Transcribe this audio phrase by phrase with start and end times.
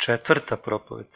[0.00, 1.06] Četvrta propoved.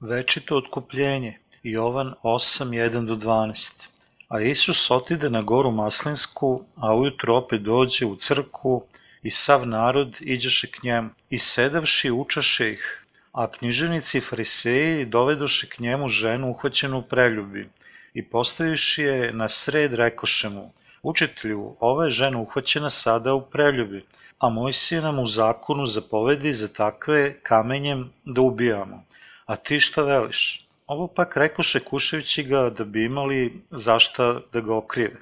[0.00, 1.38] Večito otkupljenje.
[1.62, 3.88] Jovan 8, 1 do 12.
[4.28, 8.82] A Isus otide na goru Maslinsku, a ujutro opet dođe u crku
[9.22, 11.10] i sav narod iđeše k njemu.
[11.30, 17.68] I sedavši učaše ih, a književnici i fariseji dovedoše k njemu ženu uhvaćenu u preljubi
[18.14, 24.04] i postavivši je na sred rekoše mu, Učitelju, ova je žena uhvaćena sada u preljubi,
[24.38, 29.04] a Mojsije nam u zakonu zapovedi za takve kamenjem da ubijamo.
[29.46, 30.66] A ti šta veliš?
[30.86, 35.16] Ovo pak rekoše kušajući ga da bi imali zašta da ga okrive.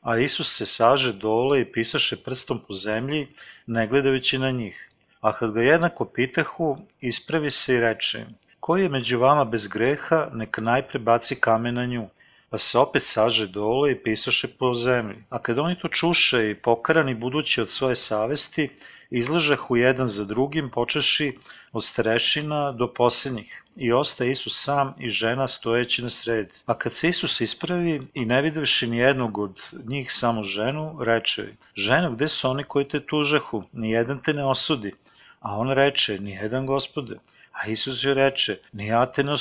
[0.00, 3.28] A Isus se saže dole i pisaše prstom po zemlji,
[3.66, 4.88] ne gledajući na njih.
[5.20, 9.66] A kad ga jednako pitahu, ispravi se i reče im, koji je među vama bez
[9.66, 12.08] greha, neka najpre baci kamen na nju
[12.50, 15.24] pa se opet saže dole i pisaše po zemlji.
[15.30, 18.68] A kad oni to čuše i pokarani budući od svoje savesti,
[19.10, 21.36] izlažahu jedan za drugim, počeši
[21.72, 23.64] od starešina do posljednjih.
[23.76, 26.50] I ostaje Isus sam i žena stojeći na sredi.
[26.66, 31.42] A kad se Isus ispravi i ne videvši ni jednog od njih samo ženu, reče
[31.42, 33.62] joj, ženo, gde su oni koji te tužahu?
[33.72, 34.94] Nijedan te ne osudi.
[35.40, 37.16] A on reče, nijedan gospode.
[37.60, 39.34] A Isus joj reče, ni ja te ne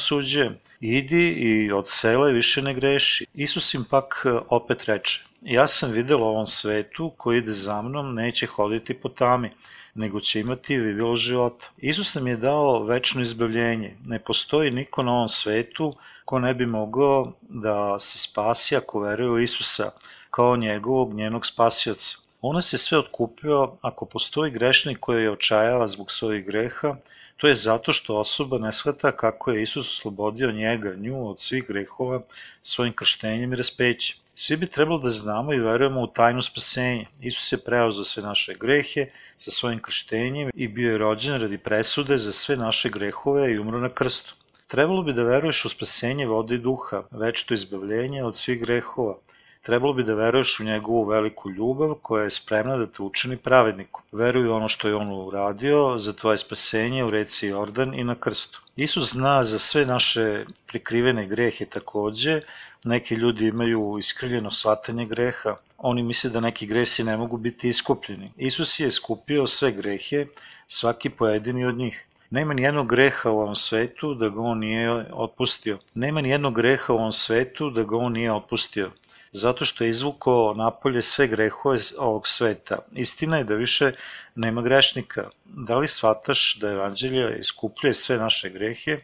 [0.79, 3.25] idi i od sela više ne greši.
[3.33, 8.15] Isus im pak e, opet reče, ja sam videla ovom svetu koji ide za mnom
[8.15, 9.49] neće hoditi po tami,
[9.95, 11.69] nego će imati videlo života.
[11.77, 13.95] Isus nam je dao večno izbavljenje.
[14.05, 15.93] Ne postoji niko na ovom svetu
[16.25, 19.91] ko ne bi mogao da se spasi ako veruje u Isusa
[20.31, 22.17] kao njegovog, njenog spasioca.
[22.41, 26.95] On nas je sve otkupio ako postoji grešnik koji je očajava zbog svojih greha,
[27.39, 31.67] To je zato što osoba ne shvata kako je Isus oslobodio njega, nju od svih
[31.67, 32.21] grehova
[32.61, 34.17] svojim krštenjem i raspećem.
[34.35, 37.05] Svi bi trebalo da znamo i verujemo u tajnu spasenja.
[37.21, 39.05] Isus je preuzao sve naše grehe
[39.37, 43.79] sa svojim krštenjem i bio je rođen radi presude za sve naše grehove i umro
[43.79, 44.35] na krstu.
[44.67, 49.17] Trebalo bi da veruješ u spasenje vode i duha, večito izbavljenje od svih grehova,
[49.61, 54.03] trebalo bi da veruješ u njegovu veliku ljubav koja je spremna da te učini pravednikom.
[54.11, 58.15] Veruj u ono što je on uradio za tvoje spasenje u reci Jordan i na
[58.15, 58.61] krstu.
[58.75, 62.41] Isus zna za sve naše prikrivene grehe takođe,
[62.83, 68.31] neki ljudi imaju iskrivljeno shvatanje greha, oni misle da neki gresi ne mogu biti iskupljeni.
[68.37, 70.25] Isus je iskupio sve grehe,
[70.67, 72.05] svaki pojedini od njih.
[72.29, 75.77] Nema ni jednog greha u ovom svetu da ga on nije otpustio.
[75.93, 78.91] Nema ni jednog greha u ovom svetu da ga on nije otpustio
[79.31, 82.77] zato što je izvukao napolje sve grehove ovog sveta.
[82.91, 83.91] Istina je da više
[84.35, 85.23] nema grešnika.
[85.45, 89.01] Da li shvataš da evanđelja iskupljuje sve naše grehe,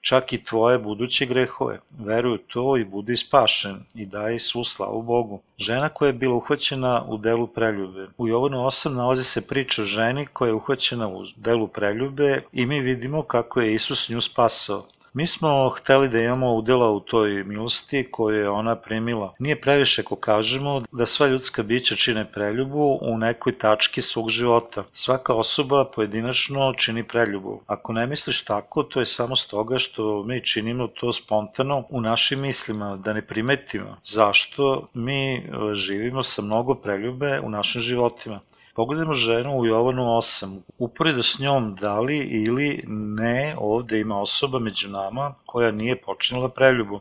[0.00, 1.80] čak i tvoje buduće grehove.
[1.98, 5.42] Veruj u to i budi spašen i daj svu slavu Bogu.
[5.58, 8.08] Žena koja je bila uhvaćena u delu preljube.
[8.18, 12.66] U Jovanu 8 nalazi se priča o ženi koja je uhvaćena u delu preljube i
[12.66, 14.86] mi vidimo kako je Isus nju spasao.
[15.14, 19.34] Mi smo hteli da imamo udela u toj milosti koju je ona primila.
[19.38, 24.84] Nije previše ko kažemo da sva ljudska bića čine preljubu u nekoj tački svog života.
[24.92, 27.60] Svaka osoba pojedinačno čini preljubu.
[27.66, 32.40] Ako ne misliš tako, to je samo stoga što mi činimo to spontano u našim
[32.40, 35.42] mislima, da ne primetimo zašto mi e,
[35.74, 38.40] živimo sa mnogo preljube u našim životima.
[38.74, 40.60] Pogledajmo ženu u Jovanu 8.
[40.78, 46.48] Uporedo s njom da li ili ne ovde ima osoba među nama koja nije počinila
[46.48, 47.00] preljubu.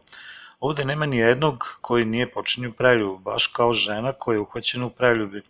[0.60, 4.90] Ovde nema ni jednog koji nije počinio preljubu, baš kao žena koja je uhvaćena u
[4.90, 5.42] preljubi.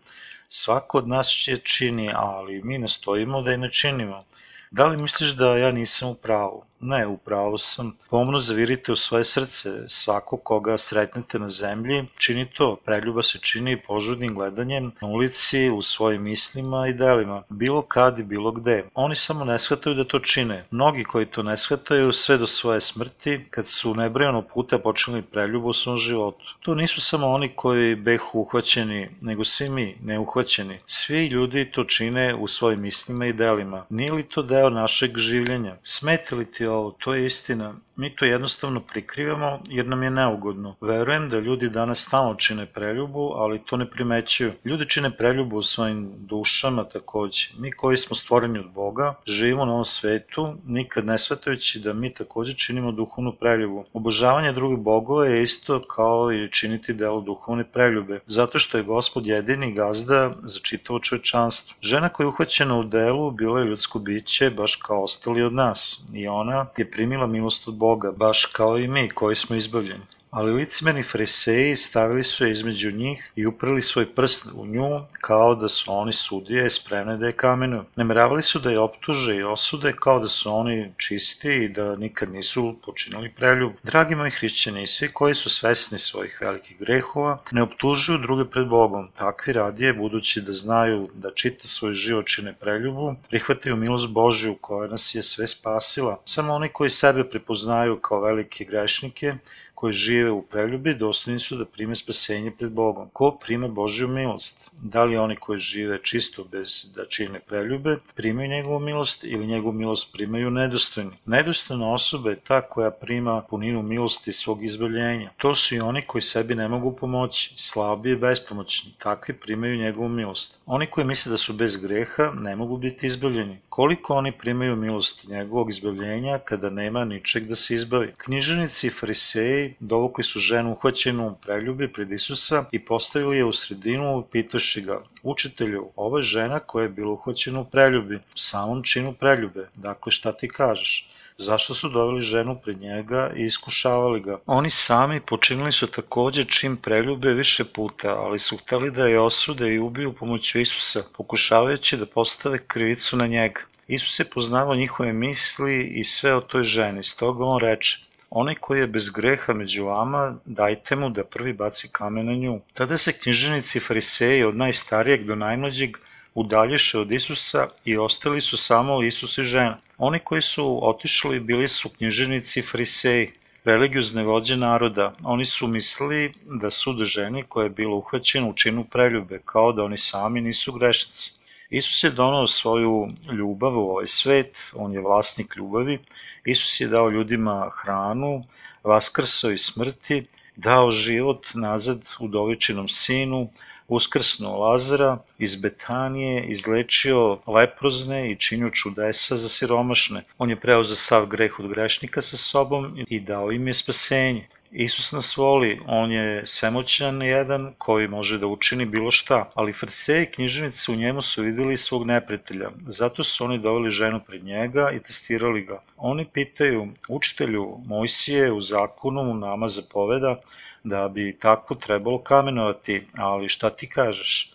[0.49, 4.23] Svako od nas će čini, ali mi nastojimo da je ne činimo.
[4.71, 6.63] Da li misliš da ja nisam u pravu?
[6.83, 7.97] Ne, u pravu sam.
[8.09, 9.69] Pomno zavirite u svoje srce.
[9.87, 12.75] Svako koga sretnete na zemlji, čini to.
[12.85, 17.43] Preljuba se čini požudnim gledanjem na ulici, u svojim mislima i delima.
[17.49, 18.85] Bilo kad i bilo gde.
[18.93, 20.65] Oni samo ne shvataju da to čine.
[20.71, 25.67] Mnogi koji to ne shvataju sve do svoje smrti, kad su nebrojano puta počeli preljubu
[25.67, 26.55] u svom životu.
[26.59, 30.79] To nisu samo oni koji behu uhvaćeni, nego svi mi, neuhvaćeni.
[30.85, 33.85] Svi ljudi to čine u svojim mislima i delima.
[33.89, 35.77] Nije li to deo našeg življenja?
[35.83, 37.73] Smete li ti ovo, to je istina.
[37.95, 40.75] Mi to jednostavno prikrivamo jer nam je neugodno.
[40.81, 44.53] Verujem da ljudi danas stalno čine preljubu, ali to ne primećuju.
[44.65, 47.47] Ljudi čine preljubu u svojim dušama takođe.
[47.57, 52.13] Mi koji smo stvoreni od Boga, živimo na ovom svetu, nikad ne shvatajući da mi
[52.13, 53.83] takođe činimo duhovnu preljubu.
[53.93, 59.27] Obožavanje drugih bogova je isto kao i činiti delo duhovne preljube, zato što je gospod
[59.27, 61.77] jedini gazda za čitavo čovečanstvo.
[61.81, 66.05] Žena koja je uhvaćena u delu bila je ljudsko biće, baš kao ostali od nas,
[66.13, 70.03] i ona je primila milost od Boga, baš kao i mi koji smo izbavljeni.
[70.31, 75.55] Ali licimeni fariseji stavili su je između njih i uprili svoj prst u nju kao
[75.55, 77.83] da su oni sudije spremne da je kamenuju.
[77.95, 82.31] Nameravali su da je optuže i osude kao da su oni čisti i da nikad
[82.31, 83.71] nisu počinili preljub.
[83.83, 89.09] Dragi moji hrišćani, svi koji su svesni svojih velikih grehova, ne optužuju druge pred Bogom.
[89.15, 94.87] Takvi radije, budući da znaju da čita svoj život čine preljubu, prihvataju milost Božju koja
[94.87, 96.21] nas je sve spasila.
[96.25, 99.33] Samo oni koji sebe prepoznaju kao velike grešnike,
[99.81, 103.09] koji žive u preljubi dostojni su da prime spasenje pred Bogom.
[103.13, 104.71] Ko prima Božju milost?
[104.81, 109.73] Da li oni koji žive čisto bez da čine preljube, primaju njegovu milost ili njegovu
[109.73, 111.11] milost primaju nedostojni?
[111.25, 115.31] Nedostojna osoba je ta koja prima puninu milosti svog izbavljenja.
[115.37, 118.91] To su i oni koji sebi ne mogu pomoći, slabi i bespomoćni.
[118.97, 120.61] Takvi primaju njegovu milost.
[120.65, 123.57] Oni koji misle da su bez greha ne mogu biti izbavljeni.
[123.69, 128.13] Koliko oni primaju milost njegovog izbavljenja kada nema ničeg da se izbavi?
[128.17, 133.53] Knjiženici i fariseji dovukli su ženu uhvaćenu u preljubi pred Isusa i postavili je u
[133.53, 138.83] sredinu pitaši ga, učitelju, ovo je žena koja je bila uhvaćena u preljubi, u samom
[138.83, 141.09] činu preljube, dakle šta ti kažeš?
[141.37, 144.39] Zašto su doveli ženu pred njega i iskušavali ga?
[144.45, 149.73] Oni sami počinili su takođe čin preljube više puta, ali su hteli da je osude
[149.73, 153.61] i ubiju pomoću Isusa, pokušavajući da postave krivicu na njega.
[153.87, 157.99] Isus je poznavao njihove misli i sve o toj ženi, stoga on reče,
[158.33, 162.59] Onaj koji je bez greha među vama, dajte mu da prvi baci kamen na nju.
[162.73, 165.97] Tada se knjiženici fariseji od najstarijeg do najmlađeg
[166.33, 169.77] udalješe od Isusa i ostali su samo Isus i žena.
[169.97, 173.31] Oni koji su otišli bili su knjiženici fariseji,
[173.63, 175.13] religiozne vođe naroda.
[175.23, 179.83] Oni su mislili da sude ženi koja je bila uhvaćena u činu preljube, kao da
[179.83, 181.31] oni sami nisu grešnici.
[181.69, 185.99] Isus je donao svoju ljubav u ovaj svet, on je vlasnik ljubavi
[186.45, 188.43] Isus je dao ljudima hranu,
[188.83, 193.49] vaskrso iz smrti, dao život nazad udovičinom sinu,
[193.87, 200.23] uskrsnuo Lazara iz Betanije, izlečio leprozne i činio čudesa za siromašne.
[200.37, 204.47] On je preuzeo sav greh od grešnika sa sobom i dao im je spasenje.
[204.73, 210.23] Isus nas voli, on je svemoćan jedan koji može da učini bilo šta, ali farseji
[210.23, 214.91] i knjiženici u njemu su videli svog neprijatelja, zato su oni doveli ženu pred njega
[214.93, 215.81] i testirali ga.
[215.97, 220.39] Oni pitaju, učitelju, Mojsije u zakonu nama zapoveda
[220.83, 224.53] da bi tako trebalo kamenovati, ali šta ti kažeš?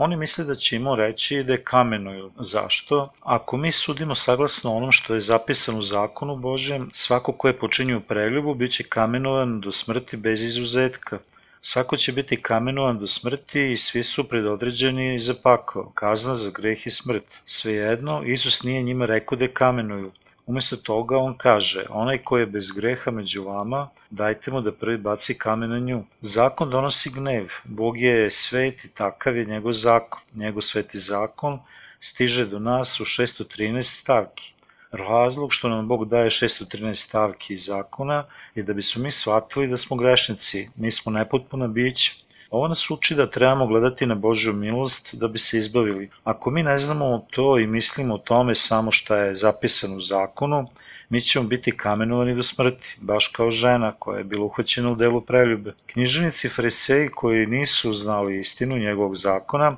[0.00, 2.30] Oni misle da će imao reći da je kamenuju.
[2.38, 3.12] Zašto?
[3.22, 8.00] Ako mi sudimo saglasno onom što je zapisano u zakonu Božjem, svako ko je počinio
[8.00, 11.18] preljubu bit će kamenovan do smrti bez izuzetka.
[11.60, 16.86] Svako će biti kamenovan do smrti i svi su predodređeni za pakao, kazna za greh
[16.86, 17.24] i smrt.
[17.46, 20.12] Svejedno, Isus nije njima rekao da je kamenuju.
[20.48, 24.96] Umesto toga on kaže, onaj ko je bez greha među vama, dajte mu da prvi
[24.96, 25.98] baci kamen na nju.
[26.20, 30.20] Zakon donosi gnev, Bog je svet i takav je njegov zakon.
[30.34, 31.58] Njegov sveti zakon
[32.00, 34.52] stiže do nas u 613 stavki.
[34.92, 38.24] Razlog što nam Bog daje 613 stavki zakona
[38.54, 42.12] je da bismo mi shvatili da smo grešnici, mi smo nepotpuna bića,
[42.50, 46.10] Ovo nas uči da trebamo gledati na Božju milost da bi se izbavili.
[46.24, 50.68] Ako mi ne znamo to i mislimo o tome samo šta je zapisano u zakonu,
[51.08, 55.20] mi ćemo biti kamenovani do smrti, baš kao žena koja je bila uhvaćena u delu
[55.20, 55.74] preljube.
[55.86, 59.76] Knjiženici fariseji koji nisu znali istinu njegovog zakona,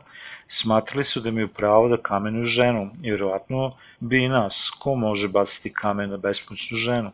[0.53, 5.29] smatrali su da imaju pravo da kamenuju ženu i vjerovatno bi i nas, ko može
[5.29, 7.11] baciti kamen na bespomoćnu ženu.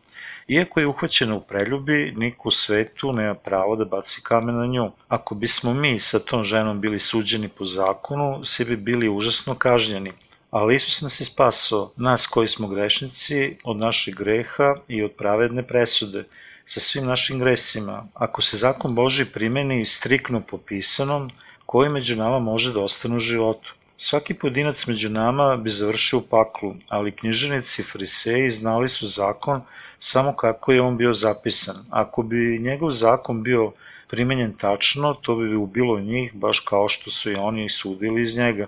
[0.47, 4.91] Iako je uhvaćena u preljubi, niko u svetu nema pravo da baci kamen na nju.
[5.07, 10.11] Ako bismo mi sa tom ženom bili suđeni po zakonu, svi bi bili užasno kažnjeni.
[10.51, 15.63] Ali Isus nas je spasao, nas koji smo grešnici, od naših greha i od pravedne
[15.63, 16.23] presude,
[16.65, 18.05] sa svim našim gresima.
[18.13, 21.29] Ako se zakon Boži primeni strikno popisanom,
[21.67, 23.73] koji među nama može da ostane u životu?
[23.97, 29.61] Svaki pojedinac među nama bi završio u paklu, ali knjiženici i fariseji znali su zakon
[29.99, 31.75] samo kako je on bio zapisan.
[31.89, 33.71] Ako bi njegov zakon bio
[34.07, 38.67] primenjen tačno, to bi ubilo njih, baš kao što su i oni sudili iz njega.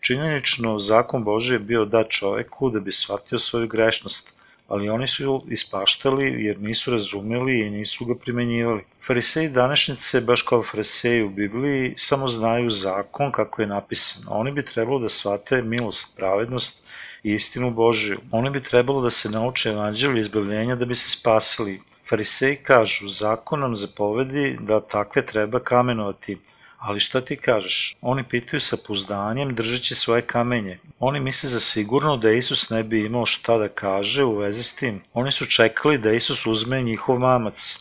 [0.00, 4.37] Činjenično, zakon Bože je bio dat čoveku da bi shvatio svoju grešnost,
[4.68, 8.84] ali oni su ispaštali jer nisu razumeli i nisu ga primenjivali.
[9.06, 14.22] Fariseji današnjice, baš kao fariseji u Bibliji, samo znaju zakon kako je napisan.
[14.28, 16.84] Oni bi trebalo da shvate milost, pravednost
[17.22, 18.18] i istinu Božiju.
[18.30, 21.80] Oni bi trebalo da se nauče evanđelju izbavljenja da bi se spasili.
[22.08, 26.38] Fariseji kažu, zakon nam zapovedi da takve treba kamenovati,
[26.78, 27.96] Ali šta ti kažeš?
[28.00, 30.78] Oni pitaju sa pouzdanjem držeći svoje kamenje.
[30.98, 34.76] Oni misle za sigurno da Isus ne bi imao šta da kaže u vezi s
[34.76, 35.02] tim.
[35.12, 37.78] Oni su čekali da Isus uzme njihov mamac.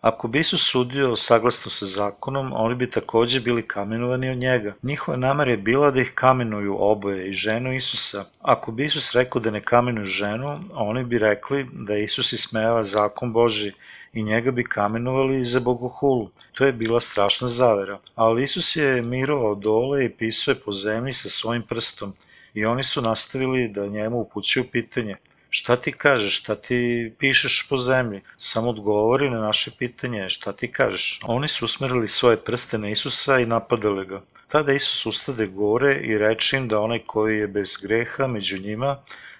[0.00, 4.74] Ako bi Isus sudio saglasno sa zakonom, oni bi takođe bili kamenovani od njega.
[4.82, 8.24] Njihova namera je bila da ih kamenuju oboje i ženu Isusa.
[8.42, 13.32] Ako bi Isus rekao da ne kamenuju ženu, oni bi rekli da Isus ismejava zakon
[13.32, 13.72] Boži
[14.12, 16.30] i njega bi kamenovali za bogohulu.
[16.52, 17.98] To je bila strašna zavera.
[18.14, 22.14] Ali Isus je mirovao dole i pisao je po zemlji sa svojim prstom
[22.54, 25.16] i oni su nastavili da njemu upućuju pitanje.
[25.50, 28.20] Šta ti kažeš, šta ti pišeš po zemlji?
[28.38, 31.20] Samo odgovori na naše pitanje, šta ti kažeš?
[31.24, 34.22] Oni su usmerili svoje prste na Isusa i napadali ga.
[34.48, 38.96] Tada Isus ustade gore i reče im da onaj koji je bez greha među njima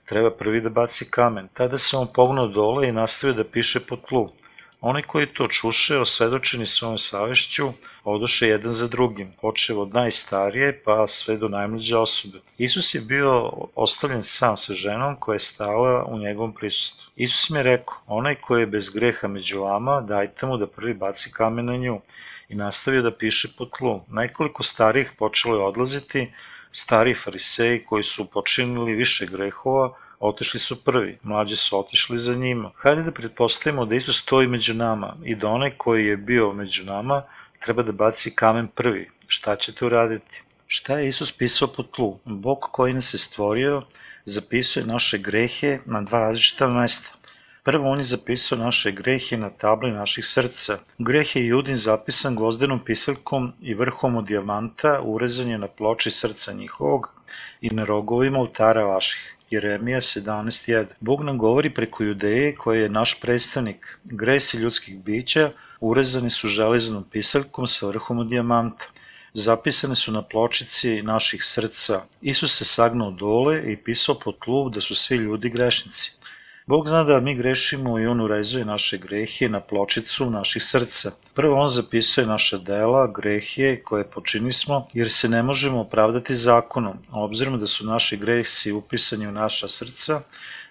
[0.09, 1.49] treba prvi da baci kamen.
[1.53, 4.29] Tada se on pognao dole i nastavio da piše po tlu.
[4.81, 7.73] Oni koji to čuše, osvedočeni svojom savešću,
[8.05, 12.39] odoše jedan za drugim, počeo od najstarije pa sve do najmlađe osobe.
[12.59, 17.11] Isus je bio ostavljen sam sa ženom koja je stala u njegovom prisustvu.
[17.17, 20.95] Isus mi je rekao, onaj koji je bez greha među vama, dajte mu da prvi
[20.95, 22.01] baci kamen na nju
[22.49, 24.01] i nastavio da piše po tlu.
[24.09, 26.33] Nekoliko starih počelo je odlaziti,
[26.71, 32.71] stari fariseji koji su počinili više grehova, Otišli su prvi, mlađi su otišli za njima.
[32.77, 36.85] Hajde da pretpostavimo da Isus stoji među nama i da onaj koji je bio među
[36.85, 37.23] nama
[37.61, 39.11] treba da baci kamen prvi.
[39.29, 40.43] Šta ćete uraditi?
[40.67, 42.19] Šta je Isus pisao po tlu?
[42.25, 43.83] Bog koji nas je stvorio
[44.25, 47.15] zapisuje naše grehe na dva različita mesta.
[47.63, 50.79] Prvo on je zapisao naše grehe na tabli naših srca.
[50.99, 56.53] Greh je Judin zapisan gvozdenom pisaljkom i vrhom od dijamanta urezan je na ploči srca
[56.53, 57.13] njihovog
[57.61, 59.38] i na rogovima oltara vaših.
[59.51, 60.87] Jeremija 17.1.
[61.01, 63.99] Bog nam govori preko Judeje koja je naš predstavnik.
[64.05, 65.51] Gresi ljudskih bića
[65.81, 68.87] urezani su železnom pisaljkom sa vrhom od dijamanta.
[69.33, 72.03] Zapisane su na pločici naših srca.
[72.21, 76.18] Isus se sagnao dole i pisao po tlu da su svi ljudi grešnici.
[76.69, 81.11] Bog zna da mi grešimo i On urezuje naše grehe na pločicu naših srca.
[81.35, 86.99] Prvo On zapisuje naša dela, grehe koje počinismo, jer se ne možemo opravdati zakonom.
[87.13, 90.21] Obzirom da su naši gresi upisani u naša srca,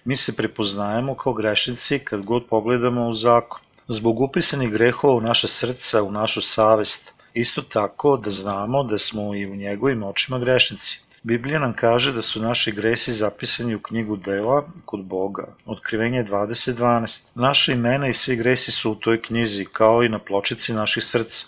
[0.04, 3.60] mi se prepoznajemo kao grešnici kad god pogledamo u zakon.
[3.88, 9.34] Zbog upisanih grehova u naše srca, u našu savest, isto tako da znamo da smo
[9.34, 11.07] i u njegovim očima grešnici.
[11.22, 17.22] Biblija nam kaže da su naši gresi zapisani u knjigu dela kod Boga, otkrivenje 20.12.
[17.34, 21.46] Naše imena i svi gresi su u toj knjizi, kao i na pločici naših srca.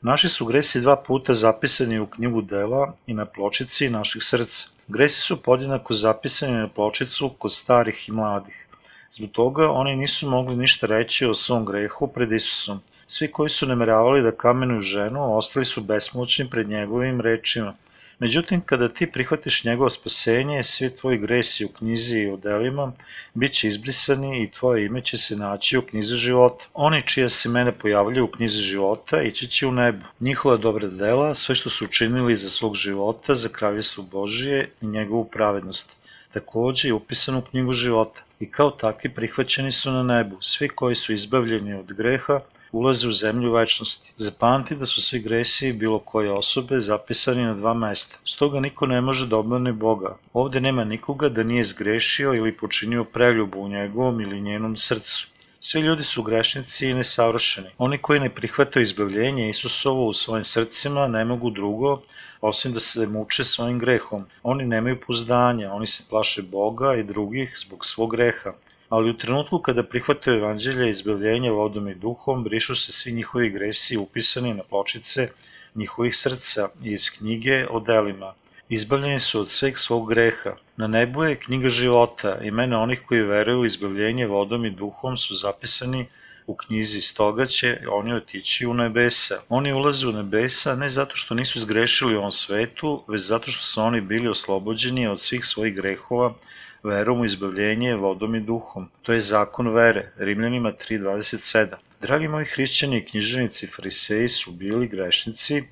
[0.00, 4.68] Naši su gresi dva puta zapisani u knjigu dela i na pločici naših srca.
[4.88, 8.66] Gresi su podjednako zapisani na pločicu kod starih i mladih.
[9.10, 12.80] Zbog toga oni nisu mogli ništa reći o svom grehu pred Isusom.
[13.06, 17.74] Svi koji su nameravali da kamenuju ženu, ostali su besmoćni pred njegovim rečima–
[18.22, 22.92] Međutim, kada ti prihvatiš njegovo spasenje, svi tvoji gresi u knjizi i u delima
[23.34, 26.64] bit će izbrisani i tvoje ime će se naći u knjizi života.
[26.74, 30.06] Oni čija se mene pojavljaju u knjizi života ići će u nebo.
[30.20, 35.24] Njihova dobra dela, sve što su učinili za svog života, za kraljevstvo Božije i njegovu
[35.24, 35.96] pravednost
[36.32, 40.36] takođe je upisan u knjigu života i kao takvi prihvaćeni su na nebu.
[40.40, 42.40] Svi koji su izbavljeni od greha,
[42.72, 44.12] ulaze u zemlju večnosti.
[44.16, 48.18] Zapamti da su svi gresi bilo koje osobe zapisani na dva mesta.
[48.24, 50.16] Stoga niko ne može da obmane Boga.
[50.32, 55.28] Ovde nema nikoga da nije zgrešio ili počinio preljubu u njegovom ili njenom srcu.
[55.60, 57.68] Svi ljudi su grešnici i nesavršeni.
[57.78, 62.00] Oni koji ne prihvataju izbavljenje Isusovo u svojim srcima ne mogu drugo
[62.42, 64.26] osim da se muče svojim grehom.
[64.42, 68.52] Oni nemaju pozdanja, oni se plaše Boga i drugih zbog svog greha
[68.94, 73.96] ali u trenutku kada prihvataju evanđelje izbavljenja vodom i duhom, brišu se svi njihovi gresi
[73.96, 75.28] upisani na pločice
[75.74, 78.34] njihovih srca iz knjige o delima.
[78.68, 80.52] Izbavljeni su od sveg svog greha.
[80.76, 85.34] Na nebu je knjiga života, imena onih koji veruju u izbavljenje vodom i duhom su
[85.34, 86.06] zapisani
[86.52, 89.38] u knjizi, stoga će oni otići u nebesa.
[89.48, 93.62] Oni ulaze u nebesa ne zato što nisu zgrešili u ovom svetu, već zato što
[93.62, 96.34] su oni bili oslobođeni od svih svojih grehova
[96.82, 98.88] verom u izbavljenje vodom i duhom.
[99.02, 101.66] To je zakon vere, Rimljanima 3.27.
[102.00, 105.62] Dragi moji hrišćani i knjiženici fariseji su bili grešnici,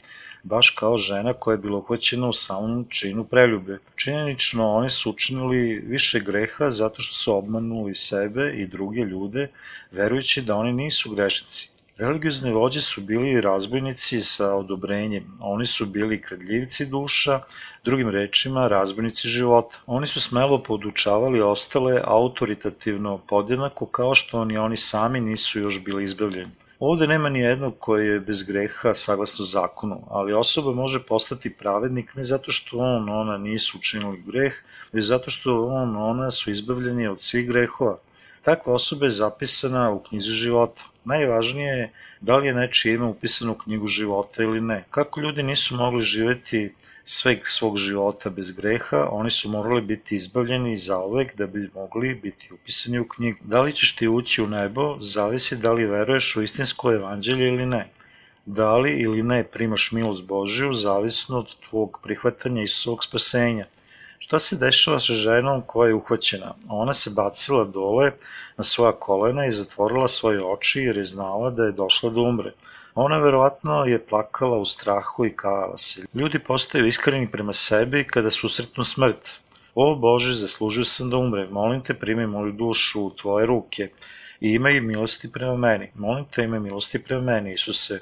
[0.43, 3.79] baš kao žena koja je bila uhvaćena u samom činu preljube.
[3.97, 9.49] Činjenično oni su učinili više greha zato što su obmanuli sebe i druge ljude,
[9.93, 11.71] verujući da oni nisu grešnici.
[12.01, 17.41] Religiozne vođe su bili razbojnici sa odobrenjem, oni su bili kradljivci duša,
[17.85, 19.79] drugim rečima razbojnici života.
[19.87, 26.05] Oni su smelo podučavali ostale autoritativno podjednako kao što ni oni sami nisu još bili
[26.05, 26.51] izbavljeni.
[26.81, 32.15] Ovde nema ni jednog koji je bez greha saglasno zakonu, ali osoba može postati pravednik
[32.15, 34.55] ne zato što on, ona nisu učinili greh,
[34.93, 37.99] već zato što on, ona su izbavljeni od svih grehova.
[38.43, 40.83] Takva osoba je zapisana u knjizi života.
[41.05, 44.85] Najvažnije je da li je nečije ime upisano u knjigu života ili ne.
[44.91, 46.75] Kako ljudi nisu mogli živeti
[47.11, 52.15] sveg svog života bez greha, oni su morali biti izbavljeni za uvek da bi mogli
[52.15, 53.39] biti upisani u knjigu.
[53.45, 57.67] Da li ćeš ti ući u nebo, zavisi da li veruješ u istinsko evanđelje ili
[57.67, 57.89] ne.
[58.47, 63.67] Da li ili ne primaš milost Božiju, zavisno od tvog prihvatanja Isusovog spasenja.
[64.19, 66.55] Šta se dešava sa ženom koja je uhvaćena?
[66.69, 68.13] Ona se bacila dole
[68.57, 72.53] na svoja kolena i zatvorila svoje oči jer je znala da je došla da umre.
[72.95, 76.03] Ona verovatno je plakala u strahu i kajala se.
[76.15, 79.41] Ljudi postaju iskreni prema sebi kada susretnu smrt.
[79.75, 83.89] O Bože, zaslužio sam da umrem, molim te primi moju dušu u tvoje ruke
[84.41, 85.91] i imaj milosti prema meni.
[85.95, 88.01] Molim te imaj milosti prema meni, Isuse.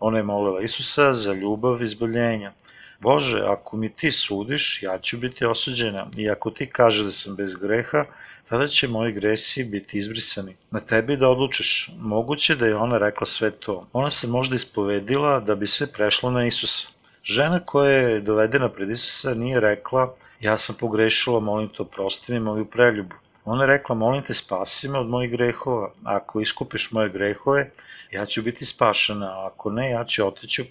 [0.00, 2.52] Ona je molila Isusa za ljubav i izbavljenja.
[3.00, 7.36] Bože, ako mi ti sudiš, ja ću biti osuđena i ako ti kaže da sam
[7.36, 8.04] bez greha,
[8.48, 10.56] tada će moji gresi biti izbrisani.
[10.70, 11.90] Na tebi da odlučiš.
[11.98, 13.86] Moguće da je ona rekla sve to.
[13.92, 16.88] Ona se možda ispovedila da bi sve prešlo na Isusa.
[17.22, 22.40] Žena koja je dovedena pred Isusa nije rekla ja sam pogrešila, molim te oprosti mi
[22.40, 23.14] moju preljubu.
[23.44, 27.70] Ona je rekla, molim te spasi me od mojih grehova, ako iskupiš moje grehove,
[28.10, 30.66] ja ću biti spašena, a ako ne, ja ću otići u.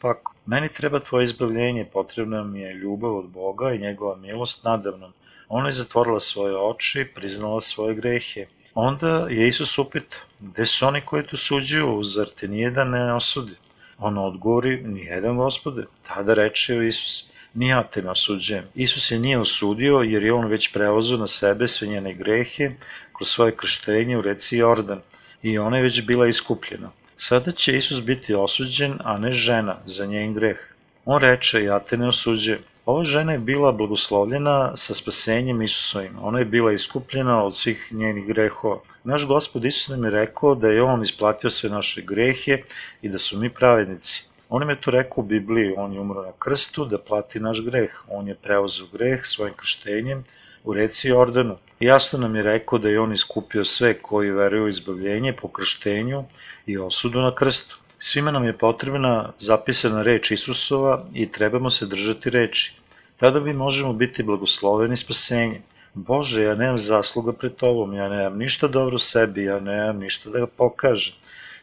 [0.45, 5.13] Meni treba tvoje izbavljenje, potrebna mi je ljubav od Boga i njegova milost nadavnom.
[5.49, 8.45] Ona je zatvorila svoje oči, priznala svoje grehe.
[8.73, 13.55] Onda je Isus upita, gde su oni koji tu suđuju, zar te nijedan ne osudi?
[13.97, 15.85] On odgovori, nijedan gospode.
[16.07, 18.65] Tada reče joj Isus, ni ja te ne osuđujem.
[18.75, 22.71] Isus je nije osudio jer je on već preozio na sebe sve njene grehe
[23.17, 25.01] kroz svoje krštenje u reci Jordan
[25.41, 26.91] i ona je već bila iskupljena.
[27.17, 30.57] Sada će Isus biti osuđen, a ne žena, za njen greh.
[31.05, 32.59] On reče, ja te ne osuđujem.
[32.89, 36.15] Ova žena je bila blagoslovljena sa spasenjem Isusovim.
[36.21, 38.79] Ona je bila iskupljena od svih njenih grehova.
[39.03, 42.57] Naš gospod Isus nam je rekao da je On isplatio sve naše grehe
[43.01, 44.23] i da su mi pravednici.
[44.49, 48.01] On je to rekao u Bibliji, on je umro na krstu da plati naš greh.
[48.09, 50.23] On je preuzeo greh svojim krštenjem
[50.63, 51.57] u reci Jordanu.
[51.79, 56.23] Jasno nam je rekao da je on iskupio sve koji veruju u izbavljenje po krštenju
[56.65, 57.78] i osudu na krstu.
[58.01, 62.73] Svima nam je potrebna zapisana reč Isusova i trebamo se držati reči.
[63.17, 65.61] Tada bi možemo biti blagosloveni spasenjem.
[65.93, 70.47] Bože, ja nemam zasluga pred tobom, ja nemam ništa dobro sebi, ja nemam ništa da
[70.47, 71.15] pokažem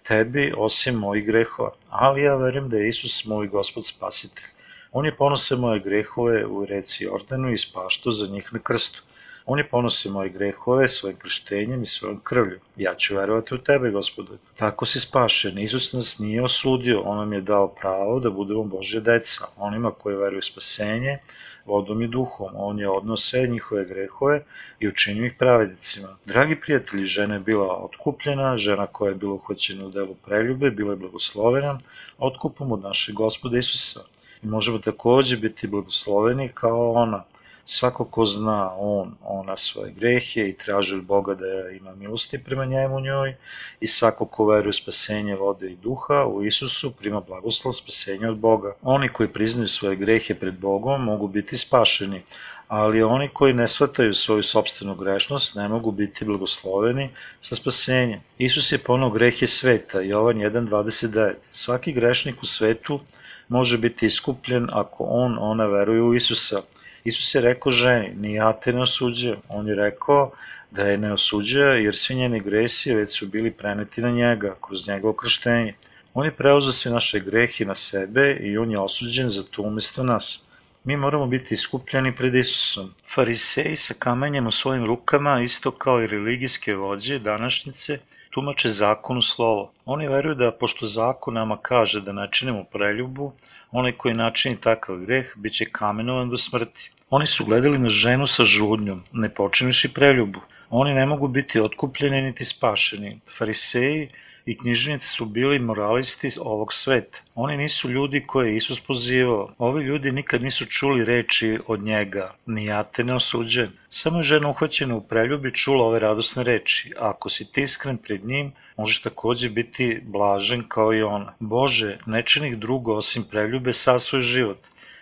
[0.03, 4.53] tebi osim mojih grehova, ali ja verujem da je Isus moj gospod spasitelj.
[4.93, 9.03] On je ponose moje grehove u reci Jordanu i spašto za njih na krstu.
[9.49, 12.59] On je ponose moje grehove svojim krštenjem i svojom krvlju.
[12.77, 14.31] Ja ću verovati u tebe, gospode.
[14.57, 15.59] Tako si spašen.
[15.59, 19.45] Isus nas nije osudio, on nam je dao pravo da budemo Božje deca.
[19.57, 21.19] Onima koji veruju spasenje,
[21.67, 22.49] vodom i duhom.
[22.55, 24.43] On je odno sve njihove grehove
[24.81, 26.09] i učinio ih pravedicima.
[26.25, 30.93] Dragi prijatelji, žena je bila otkupljena, žena koja je bila uhvaćena u delu preljube, bila
[30.93, 31.79] je blagoslovena
[32.19, 34.01] otkupom od našeg gospoda Isusa.
[34.43, 37.25] I možemo takođe biti blagosloveni kao ona.
[37.69, 42.65] Svako ko zna on, ona svoje grehe i traži od Boga da ima milosti prema
[42.65, 43.35] njemu njoj
[43.81, 48.75] i svako ko veruje spasenje vode i duha u Isusu prima blagoslov spasenja od Boga.
[48.83, 52.23] Oni koji priznaju svoje grehe pred Bogom mogu biti spašeni,
[52.69, 58.21] ali oni koji ne shvataju svoju sobstvenu grešnost ne mogu biti blagosloveni sa spasenjem.
[58.39, 61.35] Isus je ponao grehe sveta, Jovan 1.29.
[61.51, 63.01] Svaki grešnik u svetu
[63.49, 66.63] može biti iskupljen ako on, ona veruje u Isusa.
[67.07, 69.41] Isus je rekao ženi, ni ja te ne osuđujem.
[69.49, 70.31] On je rekao
[70.71, 74.89] da je ne osuđuje jer svi njeni gresi već su bili preneti na njega kroz
[74.89, 75.75] njegovo krštenje.
[76.15, 80.03] On je preuzeo sve naše grehe na sebe i on je osuđen za to umesto
[80.03, 80.49] nas.
[80.85, 82.95] Mi moramo biti iskupljeni pred Isusom.
[83.15, 87.99] Fariseji sa kamenjem u svojim rukama, isto kao i religijske vođe današnjice,
[88.37, 89.73] tumače zakonu slovo.
[89.85, 93.33] Oni veruju da, pošto zakon nama kaže da načinimo preljubu,
[93.71, 96.91] onaj koji načini takav greh bit će kamenovan do smrti.
[97.11, 100.41] Oni su gledali na ženu sa žudnjom, ne počiniši preljubu.
[100.71, 103.21] Oni ne mogu biti otkupljeni niti spašeni.
[103.39, 104.09] Fariseji
[104.47, 107.19] i knjižnici su bili moralisti ovog sveta.
[107.35, 109.55] Oni nisu ljudi koje je Isus pozivao.
[109.59, 113.73] Ovi ljudi nikad nisu čuli reči od njega, ni ja te ne osuđujem.
[113.89, 116.93] Samo je žena uhvaćena u preljubi čula ove radosne reči.
[116.99, 121.35] Ako si ti iskren pred njim, možeš takođe biti blažen kao i ona.
[121.41, 124.59] Bože, ne činih drugo osim preljube sa svoj život.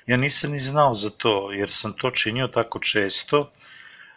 [0.06, 3.50] Ja nisam ni znao za to, jer sam to činio tako često.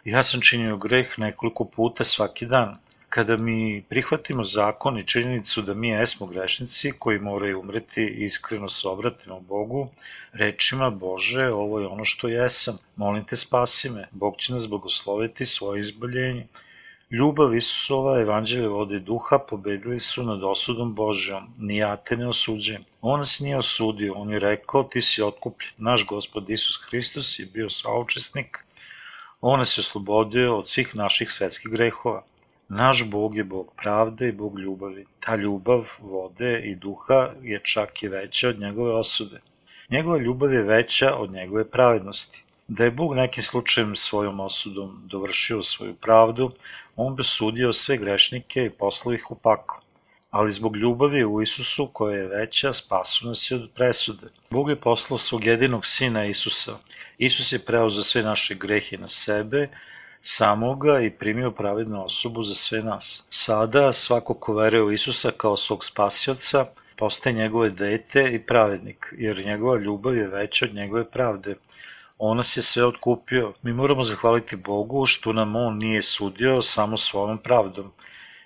[0.04, 2.76] Ja sam činio greh nekoliko puta svaki dan
[3.18, 8.68] kada mi prihvatimo zakon i činjenicu da mi jesmo grešnici koji moraju umreti i iskreno
[8.68, 9.88] se obratimo Bogu,
[10.32, 15.46] rečima Bože, ovo je ono što jesam, molim te spasi me, Bog će nas blagosloviti
[15.46, 16.46] svoje izboljenje.
[17.10, 22.28] Ljubav Isusova, evanđelje vode i duha pobedili su nad osudom Božjom, ni ja te ne
[22.28, 22.82] osuđujem.
[23.00, 25.74] On nas nije osudio, on je rekao ti si otkupljen.
[25.78, 28.64] Naš gospod Isus Hristos je bio saučesnik,
[29.40, 32.24] on nas je oslobodio od svih naših svetskih grehova.
[32.68, 35.06] Naš Bog je Bog pravde i Bog ljubavi.
[35.20, 39.40] Ta ljubav vode i duha je čak i veća od njegove osude.
[39.90, 42.44] Njegova ljubav je veća od njegove pravednosti.
[42.68, 46.50] Da je Bog nekim slučajem svojom osudom dovršio svoju pravdu,
[46.96, 49.80] on bi sudio sve grešnike i poslao ih u pako.
[50.30, 54.26] Ali zbog ljubavi u Isusu koja je veća, spasu nas je od presude.
[54.50, 56.78] Bog je poslao svog jedinog sina Isusa.
[57.18, 59.68] Isus je preuzeo sve naše grehe na sebe,
[60.20, 63.26] samoga i primio pravednu osobu za sve nas.
[63.30, 69.46] Sada svako ko veruje u Isusa kao svog spasioca, postaje njegove dete i pravednik, jer
[69.46, 71.54] njegova ljubav je veća od njegove pravde.
[72.18, 73.52] On nas je sve otkupio.
[73.62, 77.92] Mi moramo zahvaliti Bogu što nam On nije sudio samo svojom pravdom.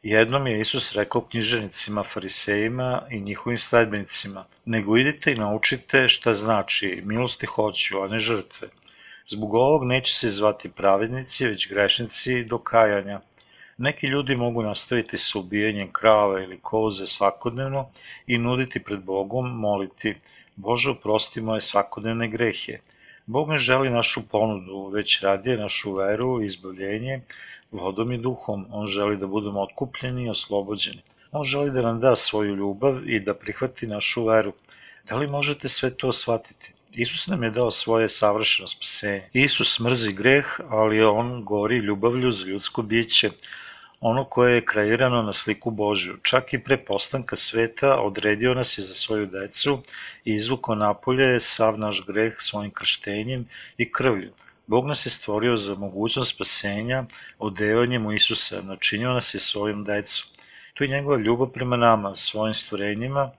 [0.03, 7.03] Jednom je Isus rekao knjiženicima, farisejima i njihovim sledbenicima, nego idite i naučite šta znači
[7.07, 8.69] milosti hoću, a ne žrtve.
[9.27, 13.21] Zbog ovog neće se zvati pravednici, već grešnici do kajanja.
[13.79, 17.89] Neki ljudi mogu nastaviti sa ubijanjem krava ili koze svakodnevno
[18.27, 20.17] i nuditi pred Bogom, moliti,
[20.57, 22.79] Bože, oprosti moje svakodnevne grehe.
[23.27, 27.21] Bog ne želi našu ponudu, već radije našu veru i izbavljenje
[27.71, 28.67] vodom i duhom.
[28.71, 31.03] On želi da budemo otkupljeni i oslobođeni.
[31.33, 34.53] On želi da nam da svoju ljubav i da prihvati našu veru.
[35.09, 36.73] Da li možete sve to shvatiti?
[36.95, 39.29] Isus nam je dao svoje savršeno spasenje.
[39.33, 43.31] Isus mrzi greh, ali on gori ljubavlju za ljudsko biće
[44.01, 46.17] ono koje je kreirano na sliku Božju.
[46.23, 49.79] Čak i pre postanka sveta odredio nas je za svoju decu
[50.25, 54.33] i izvuko napolje sav naš greh svojim krštenjem i krvlju.
[54.67, 57.05] Bog nas je stvorio za mogućnost spasenja
[57.39, 60.27] odevanjem u Isusa, načinio nas je svojim decom.
[60.75, 63.31] Tu je njegova ljubav prema nama, svojim stvorenjima,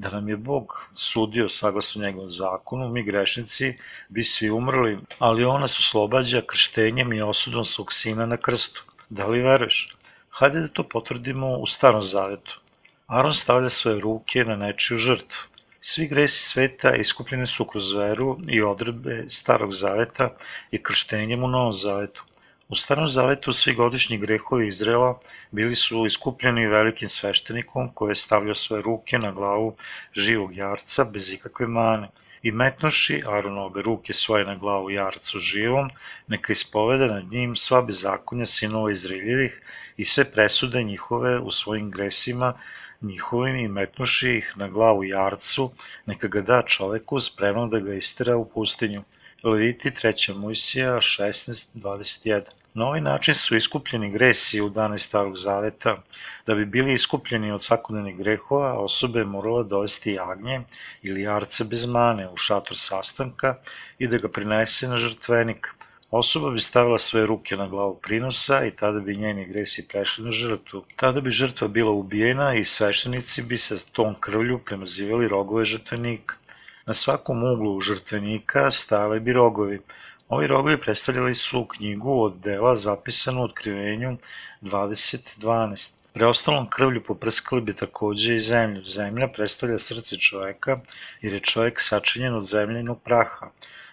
[0.00, 3.74] da nam je Bog sudio saglasno njegovom zakonu, mi grešnici
[4.08, 8.84] bi svi umrli, ali on nas oslobađa krštenjem i osudom svog sina na krstu.
[9.08, 9.96] Da li veruješ?
[10.30, 12.60] Hajde da to potvrdimo u starom zavetu.
[13.06, 15.42] Aron stavlja svoje ruke na nečiju žrtvu.
[15.80, 20.30] Svi gresi sveta iskupljeni su kroz veru i odredbe starog zaveta
[20.70, 22.24] i krštenjem u novom zavetu.
[22.70, 28.54] U starom zavetu svi godišnji grehovi Izrela bili su iskupljeni velikim sveštenikom koji je stavljao
[28.54, 29.74] svoje ruke na glavu
[30.12, 32.08] živog jarca bez ikakve mane
[32.42, 35.90] i metnoši Aronove ruke svoje na glavu jarcu živom,
[36.26, 39.60] neka ispovede nad njim sva bezakonja sinova Izraeljevih
[39.96, 42.52] i sve presude njihove u svojim gresima
[43.00, 45.70] njihovim i metnuši ih na glavu jarcu,
[46.06, 49.02] neka ga da čoveku spremno da ga istera u pustinju.
[49.42, 50.34] Leviti 3.
[50.36, 55.96] Mojsija 16.21 Na ovaj način su iskupljeni gresi u dane starog zaveta.
[56.46, 60.60] Da bi bili iskupljeni od svakodnevnih grehova, osobe je morala dovesti jagnje
[61.02, 63.54] ili jarce bez mane u šator sastanka
[63.98, 65.74] i da ga prinese na žrtvenik.
[66.10, 70.30] Osoba bi stavila sve ruke na glavu prinosa i tada bi njeni gresi prešli na
[70.30, 70.84] žrtvu.
[70.96, 76.34] Tada bi žrtva bila ubijena i sveštenici bi se tom krvlju premazivali rogove žrtvenika.
[76.86, 79.80] Na svakom uglu žrtvenika stale bi rogovi.
[80.30, 84.16] Ovi rogovi predstavljali su knjigu od dela zapisanu u otkrivenju
[84.62, 86.12] 2012.
[86.12, 88.84] Preostalom krvlju poprskali bi takođe i zemlju.
[88.84, 90.80] Zemlja predstavlja srce čoveka
[91.20, 93.50] jer je čovek sačinjen od zemljenog praha.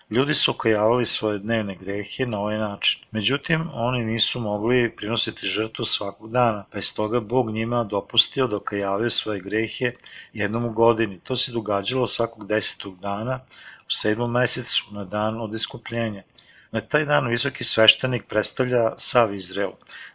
[0.10, 3.02] Ljudi su okajavali svoje dnevne grehe na ovaj način.
[3.12, 8.58] Međutim, oni nisu mogli prinositi žrtvu svakog dana, pa je stoga Bog njima dopustio da
[8.58, 9.92] okajavaju svoje grehe
[10.34, 11.20] jednom u godini.
[11.20, 13.40] To se događalo svakog desetog dana
[13.88, 16.24] u sedmom mesecu na dan od iskupljenja.
[16.72, 19.72] Na taj dan visoki sveštenik predstavlja sav Izrael.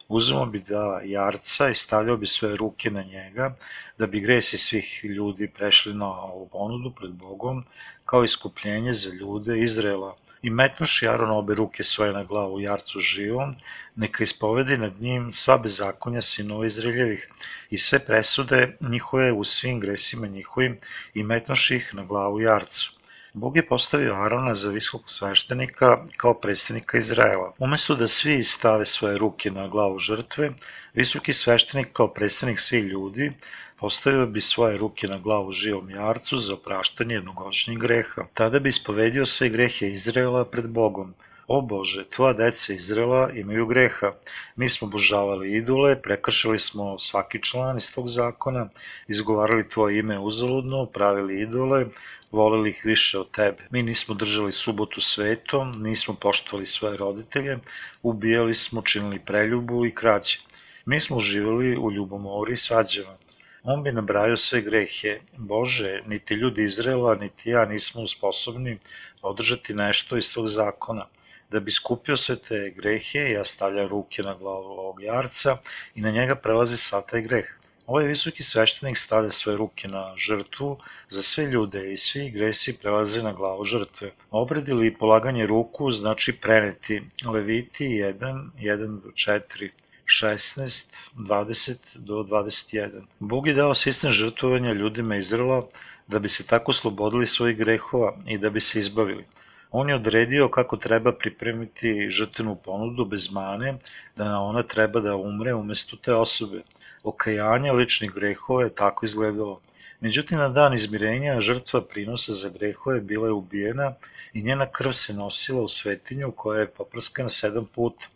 [0.08, 3.54] Uzemo bi da jarca i stavljao bi svoje ruke na njega,
[3.98, 7.64] da bi gresi svih ljudi prešli na ovu ponudu pred Bogom,
[8.06, 10.16] kao iskupljenje za ljude Izrela.
[10.42, 13.54] I metnuši Aron obe ruke svoje na glavu jarcu živom,
[13.96, 17.28] neka ispovedi nad njim sva bezakonja sinova Izraeljevih
[17.70, 20.78] i sve presude njihove u svim gresima njihovim
[21.14, 23.01] i metnuši ih na glavu jarcu.
[23.34, 27.52] Bog je postavio Arona za visokog sveštenika kao predstavnika Izraela.
[27.58, 30.50] Umesto da svi stave svoje ruke na glavu žrtve,
[30.94, 33.32] visoki sveštenik kao predstavnik svih ljudi
[33.80, 38.26] postavio bi svoje ruke na glavu živom jarcu za opraštanje jednogodišnjih greha.
[38.34, 41.14] Tada bi ispovedio sve grehe Izraela pred Bogom.
[41.48, 44.12] O Bože, tvoja deca Izrela imaju greha.
[44.56, 48.68] Mi smo obožavali idole, prekršili smo svaki član iz tog zakona,
[49.08, 51.86] izgovarali tvoje ime uzaludno, pravili idole,
[52.32, 53.62] voleli ih više od tebe.
[53.70, 57.58] Mi nismo držali subotu svetom, nismo poštovali svoje roditelje,
[58.02, 60.38] ubijali smo, činili preljubu i krađe.
[60.86, 63.16] Mi smo uživali u ljubomori i svađama.
[63.64, 65.20] On bi nabrajao sve grehe.
[65.36, 68.78] Bože, niti ljudi Izrela, niti ja nismo sposobni
[69.22, 71.06] održati nešto iz tvog zakona.
[71.50, 75.56] Da bi skupio sve te grehe, ja stavljam ruke na glavu ovog jarca
[75.94, 77.62] i na njega prelazi sav taj greh.
[77.86, 83.22] Ovaj visoki sveštenik stavlja svoje ruke na žrtvu za sve ljude i svi gresi prelaze
[83.22, 84.10] na glavu žrtve.
[84.30, 87.02] Obred ili polaganje ruku znači preneti.
[87.26, 89.70] Leviti 1, 1 do 4.
[90.06, 93.02] 16, 20 do 21.
[93.18, 95.62] Bog je dao sistem žrtvovanja ljudima Izrela
[96.08, 99.24] da bi se tako slobodili svojih grehova i da bi se izbavili.
[99.70, 103.78] On je odredio kako treba pripremiti žrtvenu ponudu bez mane,
[104.16, 106.62] da ona treba da umre umesto te osobe.
[107.02, 109.60] Okajanje ličnih grehova je tako izgledalo.
[110.00, 113.94] Međutim, na dan izmirenja žrtva prinosa za grehove bila je ubijena
[114.32, 118.06] i njena krv se nosila u svetinju koja je poprskana sedam puta.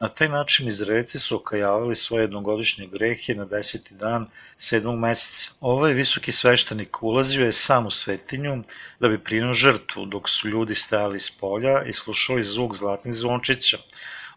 [0.00, 4.26] Na taj način Izraelci su okajavali svoje jednogodišnje grehe na deseti dan
[4.56, 5.50] sedmog meseca.
[5.60, 8.62] Ovaj visoki sveštenik ulazio je sam u svetinju
[9.00, 13.78] da bi prinuo žrtvu, dok su ljudi stajali iz polja i slušali zvuk zlatnih zvončića,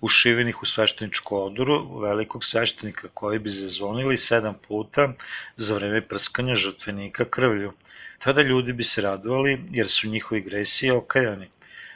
[0.04, 5.14] ušivenih u svešteničku odoru velikog sveštenika koji bi zazvonili sedam puta
[5.58, 7.72] za vreme prskanja žrtvenika krvlju.
[8.20, 11.48] Tada ljudi bi se radovali jer su njihovi gresi okajani.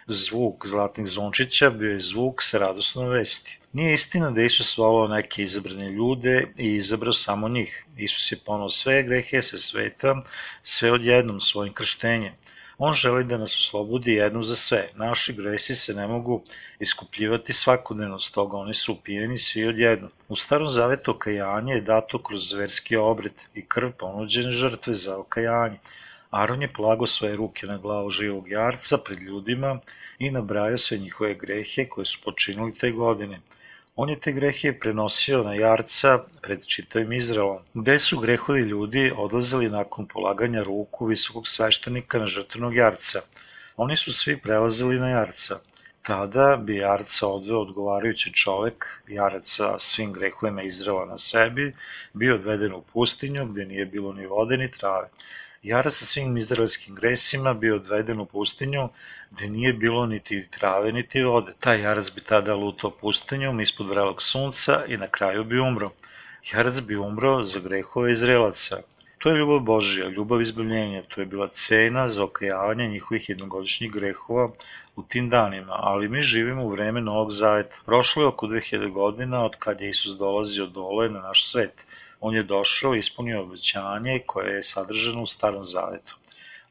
[0.08, 3.60] Zvuk zlatnih zvončića bio je zvuk sa radosnom vesti.
[3.74, 7.86] Nije istina da Isus volao neke izabrane ljude i izabrao samo njih.
[7.98, 10.24] Isus je ponao sve grehe sa sveta,
[10.62, 12.34] sve odjednom svojim krštenjem.
[12.80, 14.90] On želi da nas oslobodi jednom za sve.
[14.96, 16.42] Naši gresi se ne mogu
[16.80, 20.12] iskupljivati svakodnevno, stoga oni su upijeni svi odjednom.
[20.30, 25.80] U starom zavetu okajanje je dato kroz zverski obred i krv ponuđene žrtve za okajanje.
[26.30, 29.80] Aron je polagao svoje ruke na glavu živog jarca pred ljudima
[30.20, 33.40] i nabrajao sve njihove grehe koje su počinili te godine.
[34.00, 36.10] On je te grehe prenosio na jarca
[36.42, 37.64] pred čitavim Izraelom.
[37.74, 43.22] Gde su grehovi ljudi odlazili nakon polaganja ruku visokog sveštenika na žrtvenog jarca?
[43.78, 45.58] Oni su svi prelazili na jarca.
[46.02, 51.72] Tada bi jarca odveo odgovarajući čovek, jarac sa svim grehovima Izraela na sebi,
[52.14, 55.10] bio odveden u pustinju gde nije bilo ni vode ni trave.
[55.64, 58.90] Jara sa svim izraelskim gresima bio odveden u pustinju,
[59.32, 61.54] gde nije bilo niti trave niti vode.
[61.60, 65.92] Taj jarac bi tada lutao pustinjom ispod vrelog sunca i na kraju bi umro.
[66.54, 68.78] Jarac bi umro za grehove Izraelaca.
[69.18, 74.50] To je ljubav Božija, ljubav izbavljenja, to je bila cena za okajavanje njihovih jednogodišnjih grehova
[74.96, 77.78] u tim danima, ali mi živimo u vreme Novog Zaveta.
[77.86, 81.86] Prošlo je oko 2000 godina od kad je Isus dolazio dole na naš svet.
[82.20, 86.18] On je došao i ispunio obećanje koje je sadržano u Starom Zavetu.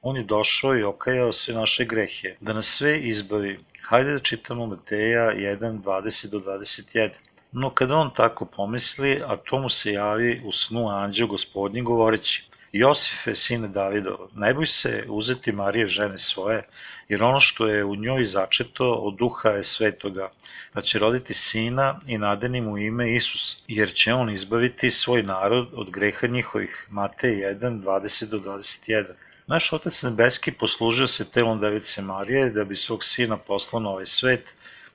[0.02, 3.58] On je došao i okajao sve naše grehe, da nas sve izbavi.
[3.82, 7.10] Hajde da čitamo Mateja 1, 20 do 21.
[7.52, 12.48] No kada on tako pomisli, a to mu se javi u snu anđeo gospodnji govoreći,
[12.78, 16.62] Josife, sine Davidov, ne boj se uzeti Marije žene svoje,
[17.08, 20.30] jer ono što je u njoj začeto od duha je svetoga,
[20.72, 25.68] pa će roditi sina i nadeni mu ime Isus, jer će on izbaviti svoj narod
[25.74, 26.86] od greha njihovih.
[26.90, 29.04] Matej 1, 20 do 21.
[29.46, 34.06] Naš Otac Nebeski poslužio se telom Device Marije da bi svog sina poslao na ovaj
[34.06, 34.54] svet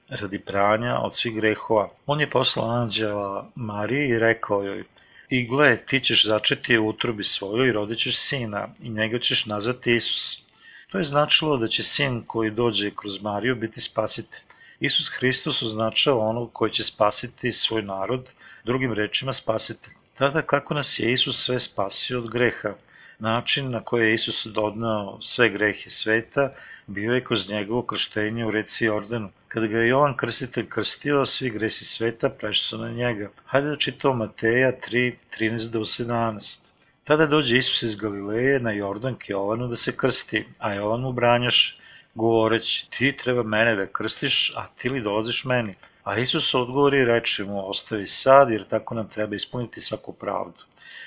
[0.10, 1.90] radi pranja od svih grehova.
[2.06, 4.84] On je poslao anđela Mariji i rekao joj,
[5.32, 9.46] I gle, ti ćeš začeti u utrobi svojoj i rodit ćeš sina i njega ćeš
[9.46, 10.44] nazvati Isus.
[10.90, 14.42] To je značilo da će sin koji dođe kroz Mariju biti spasitelj.
[14.80, 18.30] Isus Hristos označava onog koji će spasiti svoj narod,
[18.66, 19.94] drugim rečima spasitelj.
[20.16, 22.74] Tada kako nas je Isus sve spasio od greha,
[23.22, 26.52] način na koji je Isus dodnao sve grehe sveta,
[26.88, 29.30] bio je kroz njegovo krštenje u reci Jordanu.
[29.48, 33.30] Kada ga je Jovan Krstitelj krstio, svi gresi sveta prešli su na njega.
[33.46, 36.60] Hajde da čitamo Mateja 3, 13 do 17.
[37.04, 41.12] Tada dođe Isus iz Galileje na Jordan k Jovanu da se krsti, a Jovan mu
[41.12, 41.80] branjaš,
[42.16, 45.76] govoreći, ti treba mene da krstiš, a ti li dolaziš meni?
[46.04, 50.64] A Isus odgovori i reče mu, ostavi sad, jer tako nam treba ispuniti svaku pravdu.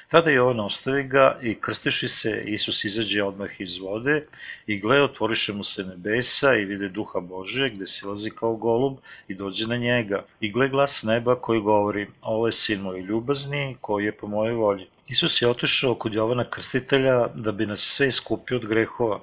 [0.09, 4.27] Tada Jovan ostavi ga i krstiši se, Isus izađe odmah iz vode
[4.66, 8.97] i gle, otvoriše mu se nebesa i vide duha Božije gde silazi kao golub
[9.29, 10.25] i dođe na njega.
[10.40, 14.55] I gle glas neba koji govori, ovo je sin moj ljubazni koji je po mojoj
[14.55, 14.87] volji.
[15.09, 19.20] Isus je otišao kod Jovana krstitelja da bi nas sve iskupio od grehova.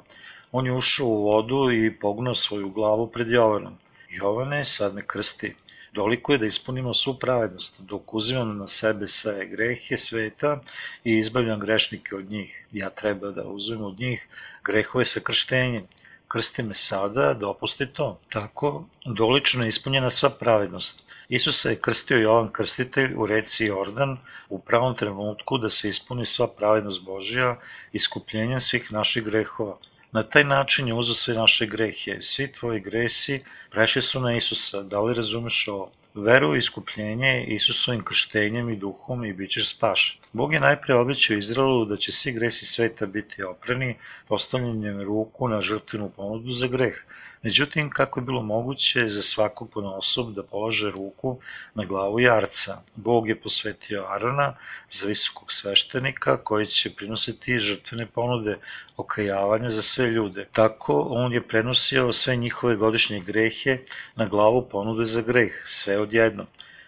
[0.51, 3.77] On je ušao u vodu i pognao svoju glavu pred Jovanom.
[4.09, 5.55] Jovane, sad me krsti.
[5.93, 10.59] Doliko je da ispunimo svu pravednost, dok uzimam na sebe sve grehe sveta
[11.03, 12.65] i izbavljam grešnike od njih.
[12.71, 14.27] Ja treba da uzmem od njih
[14.63, 15.87] grehove sa krštenjem.
[16.31, 18.19] krsti me sada, dopusti to.
[18.29, 21.03] Tako, dolično je ispunjena sva pravednost.
[21.29, 24.17] Isusa je krstio Jovan Krstitelj u reci Jordan
[24.49, 27.59] u pravom trenutku da se ispuni sva pravednost Božija
[27.91, 29.77] iskupljenjem svih naših grehova.
[30.11, 32.21] Na taj način je uzo sve naše grehe.
[32.21, 34.83] Svi tvoji gresi prešli su na Isusa.
[34.83, 35.91] Da li razumeš ovo?
[36.13, 40.19] Veru u iskupljenje Isusovim krštenjem i duhom i bit ćeš spašen.
[40.33, 43.95] Bog je najpre obećao Izraelu da će svi gresi sveta biti oprani
[44.27, 47.03] postavljanjem ruku na žrtvenu ponudu za greh.
[47.43, 51.39] Međutim, kako je bilo moguće za svakog ponosob da polože ruku
[51.73, 52.81] na glavu jarca?
[52.95, 54.53] Bog je posvetio Arona
[54.89, 58.57] za visokog sveštenika koji će prinositi žrtvene ponude
[58.97, 60.47] okajavanja za sve ljude.
[60.51, 63.77] Tako on je prenosio sve njihove godišnje grehe
[64.15, 66.45] na glavu ponude za greh, sve odjedno.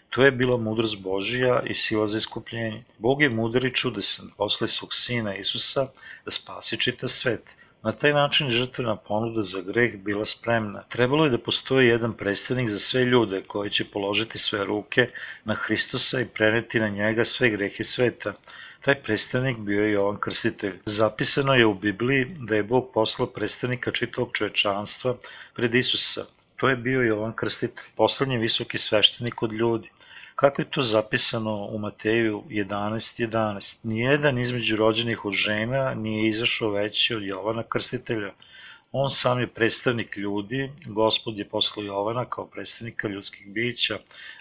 [0.10, 2.84] To je bila mudrost Božija i sila za iskupljenje.
[2.98, 5.88] Bog je mudar i čudesan, posle svog sina Isusa
[6.26, 7.56] da spasi čita svet.
[7.84, 10.84] Na taj način žrtvena ponuda za greh bila spremna.
[10.90, 15.08] Trebalo je da postoji jedan predstavnik za sve ljude koji će položiti sve ruke
[15.46, 18.34] na Hristosa i preneti na njega sve grehe sveta.
[18.82, 20.80] Taj predstavnik bio je Jovan Krstitelj.
[20.86, 25.16] Zapisano je u Bibliji da je Bog poslao predstavnika čitavog čovečanstva
[25.54, 26.26] pred Isusa.
[26.56, 29.90] To je bio Jovan Krstitelj, poslednji visoki sveštenik od ljudi.
[30.36, 33.28] Kako je to zapisano u Mateju 11.11?
[33.28, 33.80] 11.
[33.84, 38.32] Nijedan između rođenih od žena nije izašao veći od Jovana Krstitelja.
[38.96, 43.98] On sam je predstavnik ljudi, gospod je poslao Jovana kao predstavnika ljudskih bića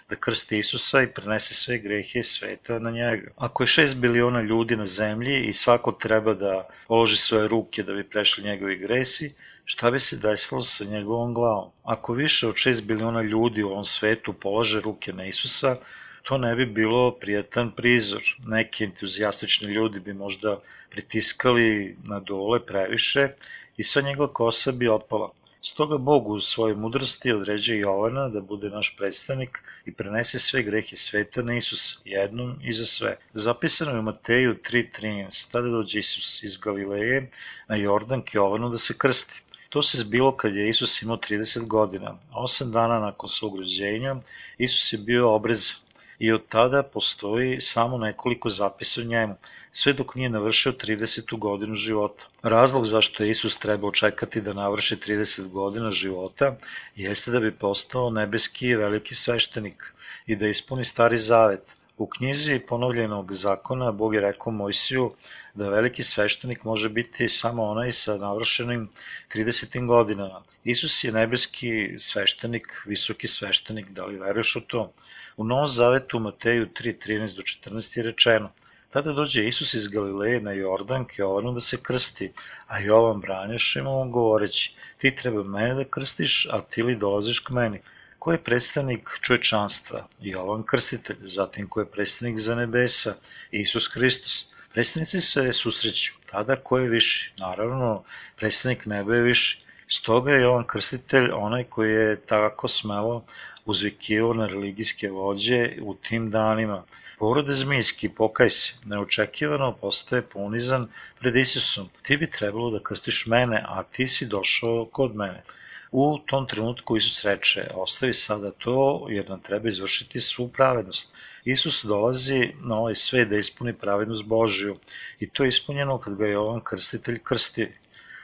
[0.09, 3.31] da krsti Isusa i prenese sve grehe sveta na njega.
[3.37, 7.93] Ako je 6 biliona ljudi na zemlji i svako treba da položi svoje ruke da
[7.93, 9.31] bi prešli njegovi gresi,
[9.65, 11.71] šta bi se desilo sa njegovom glavom?
[11.83, 15.75] Ako više od 6 biliona ljudi u ovom svetu polože ruke na Isusa,
[16.23, 18.21] to ne bi bilo prijatan prizor.
[18.47, 23.29] Neki entuzijastični ljudi bi možda pritiskali na dole previše
[23.77, 25.31] i sva njegova kosa bi otpala.
[25.61, 30.95] Stoga Bog u svojoj mudrosti određuje Jovana da bude naš predstavnik i prenese sve grehe
[30.95, 33.17] sveta na Isus, jednom i za sve.
[33.33, 35.51] Zapisano je u Mateju 3.13.
[35.51, 37.29] Tada dođe Isus iz Galileje
[37.67, 39.41] na Jordan k Jovanu da se krsti.
[39.69, 42.17] To se zbilo kad je Isus imao 30 godina.
[42.33, 44.15] Osam dana nakon svog rođenja
[44.57, 45.75] Isus je bio obrezan
[46.19, 49.35] i od tada postoji samo nekoliko zapisa o njemu,
[49.75, 51.39] sve dok nije navršio 30.
[51.39, 52.25] godinu života.
[52.43, 56.55] Razlog zašto je Isus trebao čekati da navrši 30 godina života
[56.95, 59.93] jeste da bi postao nebeski veliki sveštenik
[60.25, 61.75] i da ispuni stari zavet.
[61.97, 65.11] U knjizi ponovljenog zakona Bog je rekao Mojsiju
[65.53, 68.89] da veliki sveštenik može biti samo onaj sa navršenim
[69.35, 69.87] 30.
[69.87, 70.41] godinama.
[70.63, 74.93] Isus je nebeski sveštenik, visoki sveštenik, da li veruješ u to?
[75.37, 78.51] U Novom Zavetu Mateju 3.13 do 14 je rečeno
[78.93, 82.31] Tada dođe Isus iz Galileje na Jordan k Jovanu da se krsti,
[82.67, 87.49] a Jovan branješe mu govoreći, ti treba mene da krstiš, a ti li dolaziš k
[87.49, 87.81] meni?
[88.19, 90.07] Ko je predstavnik čovečanstva?
[90.19, 93.15] Jovan krstitelj, zatim ko je predstavnik za nebesa?
[93.51, 94.45] Isus Hristos.
[94.73, 96.13] Predstavnici se susreću.
[96.31, 97.33] Tada ko je viši?
[97.39, 98.03] Naravno,
[98.35, 99.59] predstavnik neba je viši.
[99.93, 103.23] Stoga je Jovan krstitelj onaj koji je tako smelo
[103.65, 106.83] uzvikivao na religijske vođe u tim danima.
[107.19, 110.87] Porode zmijski, pokaj se, neočekivano postaje ponizan
[111.19, 111.89] pred Isusom.
[112.01, 115.43] Ti bi trebalo da krstiš mene, a ti si došao kod mene.
[115.91, 121.15] U tom trenutku Isus reče, ostavi sada to, jer nam treba izvršiti svu pravednost.
[121.45, 124.75] Isus dolazi na ovaj svet da ispuni pravednost Božiju
[125.19, 127.71] i to je ispunjeno kad ga je Jovan krstitelj krsti.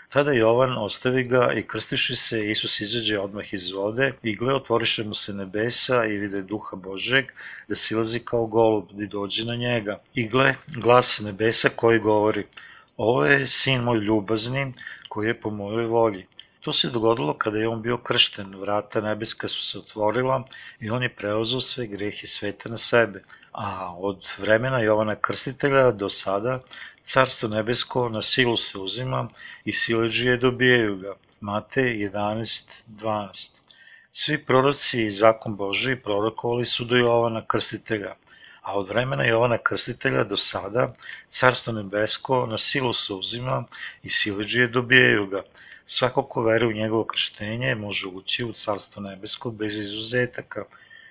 [0.10, 5.04] Tada Jovan ostavi ga i krstiši se, Isus izađe odmah iz vode i gle otvoriše
[5.04, 7.26] mu se nebesa i vide duha Božeg
[7.68, 10.00] da silazi kao golub i dođe na njega.
[10.14, 12.46] I gle, glas nebesa koji govori,
[12.98, 14.74] ovo je sin moj ljubazni
[15.10, 16.26] koji je po mojoj volji.
[16.62, 20.44] To se dogodilo kada je on bio kršten, vrata nebeska su se otvorila
[20.80, 23.24] i on je preozao sve grehe sveta na sebe.
[23.52, 26.60] A od vremena Jovana Krstitelja do sada
[27.12, 29.28] carstvo nebesko na silu se uzima
[29.66, 31.16] i sileđije dobijaju ga.
[31.42, 33.60] Matej 11.12
[34.12, 38.16] Svi proroci i zakon Boži prorokovali su do Jovana Krstitelja,
[38.62, 40.94] a od vremena Jovana Krstitelja do sada
[41.28, 43.64] carstvo nebesko na silu se uzima
[44.04, 45.44] i sileđije dobijaju ga.
[45.86, 50.66] Svako ko veruje u njegovo krštenje može ući u carstvo nebesko bez izuzetaka.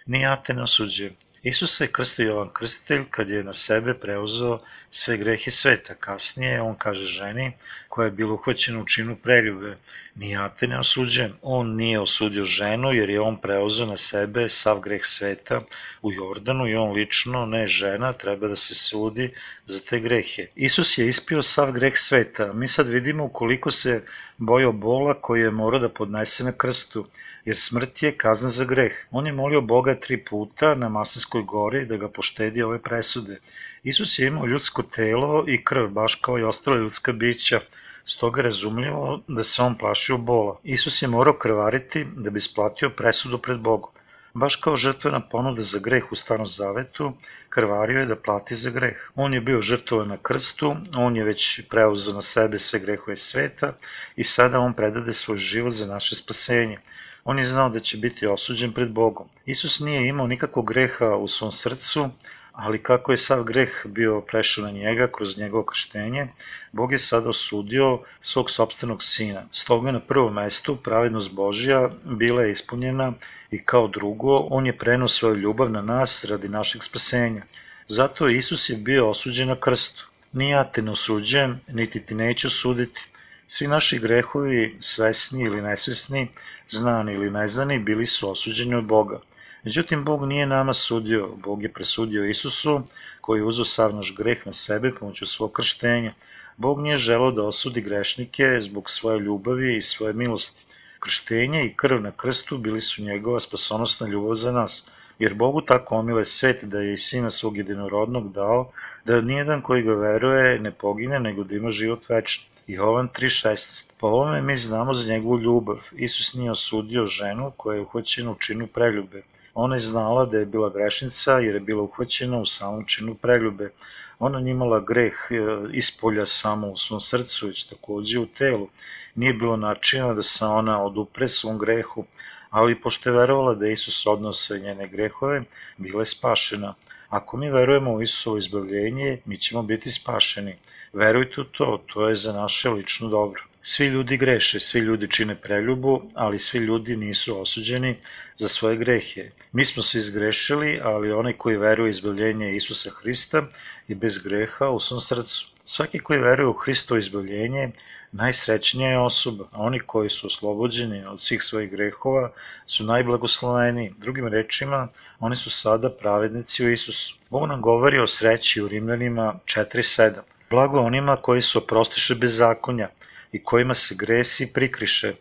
[0.07, 1.17] Ni ja te ne osuđujem.
[1.43, 4.59] Isus se krstio Jovan Krstitelj kad je na sebe preuzeo
[4.91, 5.95] sve grehe sveta.
[5.95, 7.53] Kasnije on kaže ženi
[7.89, 9.77] koja je bila uhvaćena u činu preljube,
[10.15, 11.33] ni ja te ne osuđujem.
[11.43, 15.61] On nije osudio ženu jer je on preuzeo na sebe sav greh sveta
[16.03, 19.31] u Jordanu i on lično, ne žena, treba da se sudi
[19.67, 20.47] za te grehe.
[20.55, 22.53] Isus je ispio sav greh sveta.
[22.53, 24.03] Mi sad vidimo koliko se
[24.39, 27.07] bojao bola koji je morao da podnese na krstu
[27.45, 28.93] jer smrt je kazna za greh.
[29.11, 33.39] On je molio Boga tri puta na Masinskoj gori da ga poštedi ove presude.
[33.83, 37.61] Isus je imao ljudsko telo i krv, baš kao i ostala ljudska bića,
[38.05, 40.61] stoga razumljivo da se on plašio bola.
[40.65, 43.93] Isus je morao krvariti da bi splatio presudu pred Bogom.
[44.35, 47.13] Baš kao žrtvena ponuda za greh u starom zavetu,
[47.49, 49.11] krvario je da plati za greh.
[49.15, 53.73] On je bio žrtvovan na krstu, on je već preuzeo na sebe sve grehove sveta
[54.17, 56.79] i sada on predade svoj život za naše spasenje.
[57.25, 59.29] On je znao da će biti osuđen pred Bogom.
[59.47, 62.11] Isus nije imao nikakvog greha u svom srcu,
[62.59, 66.27] ali kako je sav greh bio prešao na njega kroz njegovo krštenje,
[66.73, 69.43] Bog je sada osudio svog sobstvenog sina.
[69.51, 73.13] Stoga na prvom mestu pravednost Božja bila je ispunjena
[73.51, 77.43] i kao drugo, on je prenuo svoju ljubav na nas radi našeg spasenja.
[77.87, 80.07] Zato Isus je bio osuđen na krstu.
[80.33, 83.07] Ni ja te ne osuđujem, niti ti neću suditi.
[83.47, 86.29] Svi naši grehovi, svesni ili nesvesni,
[86.69, 89.21] znani ili neznani, bili su osuđeni od Boga.
[89.69, 92.83] Međutim, Bog nije nama sudio, Bog je presudio Isusu,
[93.21, 96.13] koji je uzo sav naš greh na sebe pomoću svog krštenja.
[96.57, 100.65] Bog nije želao da osudi grešnike zbog svoje ljubavi i svoje milosti.
[101.01, 105.97] Krštenje i krv na krstu bili su njegova spasonosna ljubav za nas, jer Bogu tako
[105.97, 108.71] omile svet da je i sina svog jedinorodnog dao,
[109.05, 112.47] da nijedan koji ga veruje ne pogine, nego da ima život večni.
[112.67, 113.93] Jovan 3.16.
[113.99, 115.77] Po ovome mi znamo za njegovu ljubav.
[115.93, 119.23] Isus nije osudio ženu koja je uhvaćena u činu preljube.
[119.61, 123.71] Ona je znala da je bila grešnica jer je bila uhvaćena u samom činu preljube.
[124.19, 125.35] Ona nije imala greh e,
[125.73, 128.69] ispolja samo u svom srcu, već takođe u telu.
[129.15, 132.05] Nije bilo načina da se ona odupre svom grehu,
[132.51, 135.43] ali pošto je verovala da Isus odnao sve njene grehove,
[135.77, 136.75] bila je spašena.
[137.09, 140.57] Ako mi verujemo u Isusovo izbavljenje, mi ćemo biti spašeni.
[140.93, 143.48] Verujte u to, to je za naše lično dobro.
[143.63, 147.97] Svi ljudi greše, svi ljudi čine preljubu, ali svi ljudi nisu osuđeni
[148.37, 149.31] za svoje grehe.
[149.53, 153.43] Mi smo se izgrešili, ali onaj koji veruje izbavljenje Isusa Hrista
[153.89, 155.47] je bez greha u svom srcu.
[155.65, 157.71] Svaki koji veruje u Hristo izbavljenje
[158.13, 159.45] najsrećnija je osoba.
[159.53, 162.33] Oni koji su oslobođeni od svih svojih grehova
[162.67, 163.95] su najblagosloveniji.
[163.99, 164.89] Drugim rečima,
[165.19, 167.17] oni su sada pravednici u Isusu.
[167.31, 170.13] Bog nam govori o sreći u Rimljanima 4.7.
[170.51, 172.89] Blago onima koji su oprostiše bez zakonja
[173.33, 175.15] i kojima se gresi prikriše.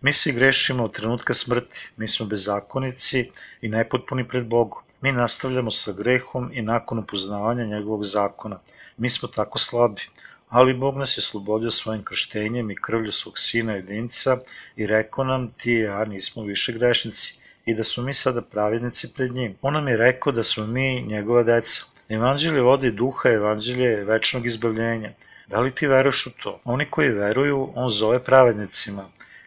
[0.00, 4.82] Mi svi grešimo od trenutka smrti, mi smo bezakonici i nepotpuni pred Bogom.
[5.00, 8.60] Mi nastavljamo sa grehom i nakon upoznavanja njegovog zakona.
[8.96, 10.02] Mi smo tako slabi
[10.54, 14.38] ali Bog nas je slobodio svojim krštenjem i krvlju svog sina jedinca
[14.76, 19.12] i rekao nam ti i ja nismo više grešnici i da smo mi sada pravednici
[19.14, 19.56] pred njim.
[19.62, 21.84] On nam je rekao da smo mi njegova deca.
[22.08, 25.12] Evanđelje vode duha, evanđelje večnog izbavljenja.
[25.46, 26.60] Da li ti veruješ u to?
[26.64, 29.04] Oni koji veruju, on zove pravednicima,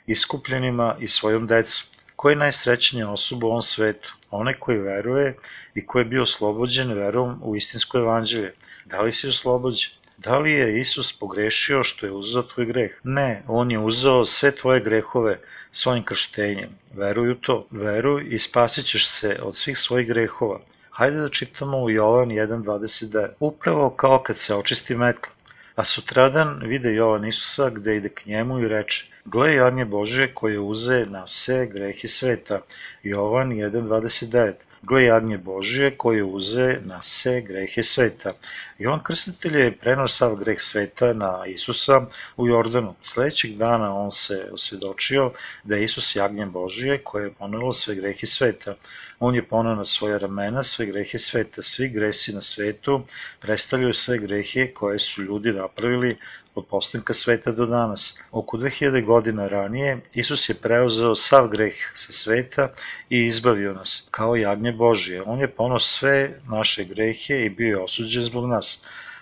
[0.08, 1.88] iskupljenima i svojom decom.
[2.16, 4.14] Ko je najsrećnija osoba u ovom svetu?
[4.32, 5.36] Onaj koji veruje
[5.76, 8.54] i koji je bio oslobođen verom u istinsko evanđelje.
[8.86, 9.92] Da li si oslobođen?
[10.18, 12.92] Da li je Isus pogrešio što je uzeo tvoj greh?
[13.04, 15.40] Ne, on je uzeo sve tvoje grehove
[15.72, 16.70] svojim krštenjem.
[16.94, 17.68] Veruj u to.
[17.72, 20.60] Veruj i spasit ćeš se od svih svojih grehova.
[20.90, 23.28] Hajde da čitamo u Jovan 1.29.
[23.40, 25.37] Upravo kao kad se očisti metla.
[25.78, 30.60] A sutradan vide Jovan Isusa gde ide k njemu i reče Gle Jarnje Bože koje
[30.60, 32.62] uze na sve grehe sveta.
[33.04, 34.54] Jovan 1.29
[34.88, 38.32] Gle jagnje Božije koje uze na se grehe sveta.
[38.80, 42.02] Jovan Krstitelj je prenao sav greh sveta na Isusa
[42.38, 42.96] u Jordanu.
[43.02, 45.32] Sledećeg dana on se osvedočio
[45.64, 48.76] da je Isus jagnje Božije koje je ponelo sve grehe sveta.
[49.20, 51.62] On je ponao na svoje ramena sve grehe sveta.
[51.62, 53.02] Svi gresi na svetu
[53.40, 56.18] predstavljaju sve grehe koje su ljudi napravili
[56.58, 58.20] od postanka sveta do danas.
[58.32, 62.70] Oko 2000 godina ranije Isus je preuzeo sav greh sa sveta
[63.10, 65.22] i izbavio nas, kao jagnje Božije.
[65.22, 68.80] On je ponao sve naše grehe i bio je osuđen zbog nas.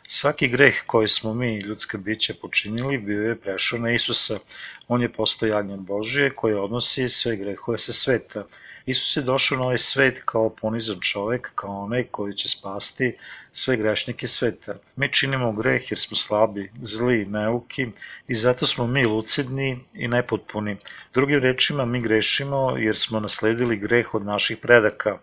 [0.07, 4.37] Svaki greh koji smo mi, ljudska bića, počinili, bio je prešao na Isusa.
[4.87, 8.45] On je postao jagnje Božije koji odnosi sve grehove sa sveta.
[8.85, 13.17] Isus je došao na ovaj svet kao ponizan čovek, kao onaj koji će spasti
[13.51, 14.75] sve grešnike sveta.
[14.95, 17.87] Mi činimo greh jer smo slabi, zli, neuki
[18.27, 20.77] i zato smo mi lucidni i nepotpuni.
[21.13, 25.17] Drugim rečima, mi grešimo jer smo nasledili greh od naših predaka,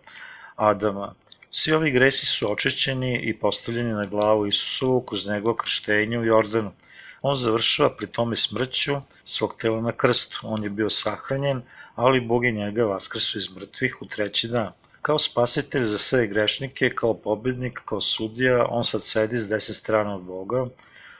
[0.56, 1.14] Adama.
[1.50, 6.72] Svi ovi gresi su očišćeni i postavljeni na glavu Isusovu kroz njegovo krštenje u Jordanu.
[7.22, 10.40] On završava pri tome smrću svog tela na krstu.
[10.42, 11.62] On je bio sahranjen,
[11.94, 14.72] ali Bog je njega vaskrsu iz mrtvih u treći dan.
[15.02, 20.14] Kao spasitelj za sve grešnike, kao pobednik, kao sudija, on sad sedi s deset strana
[20.16, 20.66] od Boga.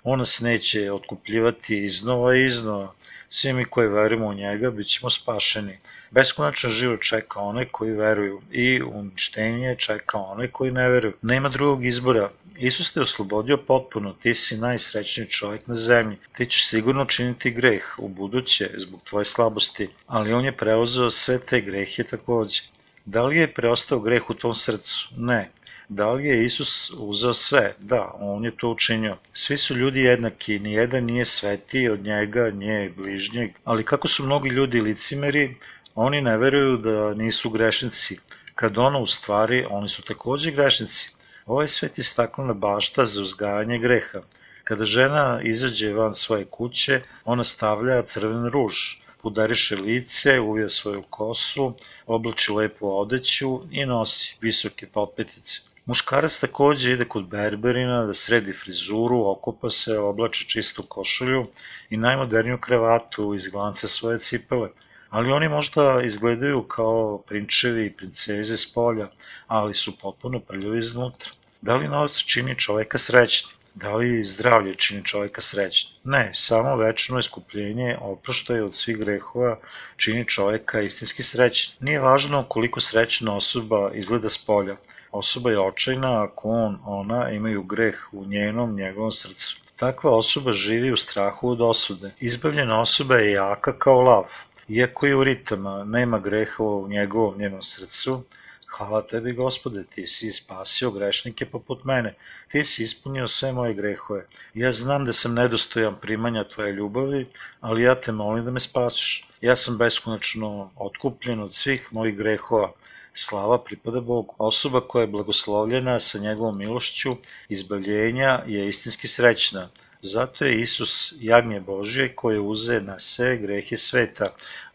[0.05, 2.95] On nas neće otkupljivati iznova i iznova.
[3.35, 5.79] Svi mi koji verujemo u njega bit ćemo spašeni.
[6.11, 11.13] Beskonačan život čeka one koji veruju i uništenje čeka one koji ne veruju.
[11.23, 12.31] Nema drugog izbora.
[12.57, 16.17] Isus te oslobodio potpuno, ti si najsrećniji čovjek na zemlji.
[16.37, 21.39] Ti ćeš sigurno činiti greh u buduće zbog tvoje slabosti, ali on je preuzeo sve
[21.39, 22.63] te grehe takođe.
[23.05, 25.09] Da li je preostao greh u tvom srcu?
[25.17, 25.51] Ne.
[25.89, 27.75] Da li je Isus uzeo sve?
[27.81, 29.17] Da, on je to učinio.
[29.33, 34.49] Svi su ljudi jednaki, nijedan nije svetiji od njega, nje bližnjeg, ali kako su mnogi
[34.49, 35.55] ljudi licimeri,
[35.95, 38.19] oni ne veruju da nisu grešnici,
[38.55, 41.11] kad ono u stvari oni su takođe grešnici.
[41.47, 44.21] Ovaj svet je staklena bašta za uzgajanje greha.
[44.65, 48.75] Kada žena izađe van svoje kuće, ona stavlja crven ruž,
[49.23, 51.75] udariše lice, uvija svoju kosu,
[52.07, 55.61] oblači lepu odeću i nosi visoke popetice.
[55.87, 61.47] Muškarac takođe ide kod berberina da sredi frizuru, okopa se, oblači čistu košulju
[61.91, 64.69] i najmoderniju kravatu iz glanca svoje cipele.
[65.11, 69.07] Ali oni možda izgledaju kao prinčevi i princeze s polja,
[69.47, 71.31] ali su potpuno prljavi iznutra.
[71.61, 73.62] Da li novac čini čoveka srećnim?
[73.75, 75.95] Da li zdravlje čini čoveka srećnim?
[76.05, 79.59] Ne, samo večno iskupljenje, oproštaje od svih grehova
[79.97, 81.77] čini čoveka istinski srećnim.
[81.81, 84.77] Nije važno koliko srećna osoba izgleda s polja.
[85.13, 89.57] Osoba je očajna ako on, ona imaju greh u njenom, njegovom srcu.
[89.77, 92.11] Takva osoba živi u strahu od osude.
[92.21, 94.25] Izbavljena osoba je jaka kao lav.
[94.69, 98.25] Iako je u ritama, nema greha u njegovom njenom srcu,
[98.73, 102.15] Hvala tebi, gospode, ti si spasio grešnike poput mene,
[102.49, 104.23] ti si ispunio sve moje grehove.
[104.55, 107.27] Ja znam da sam nedostojan primanja tvoje ljubavi,
[107.61, 109.29] ali ja te molim da me spasiš.
[109.41, 112.73] Ja sam beskonačno otkupljen od svih mojih grehova.
[113.13, 114.35] Slava pripada Bogu.
[114.39, 117.17] Osoba koja je blagoslovljena sa njegovom milošću,
[117.49, 119.69] izbavljenja je istinski srećna.
[120.05, 124.27] Zato je Isus jagnje Božje koje uze na sve grehe sveta.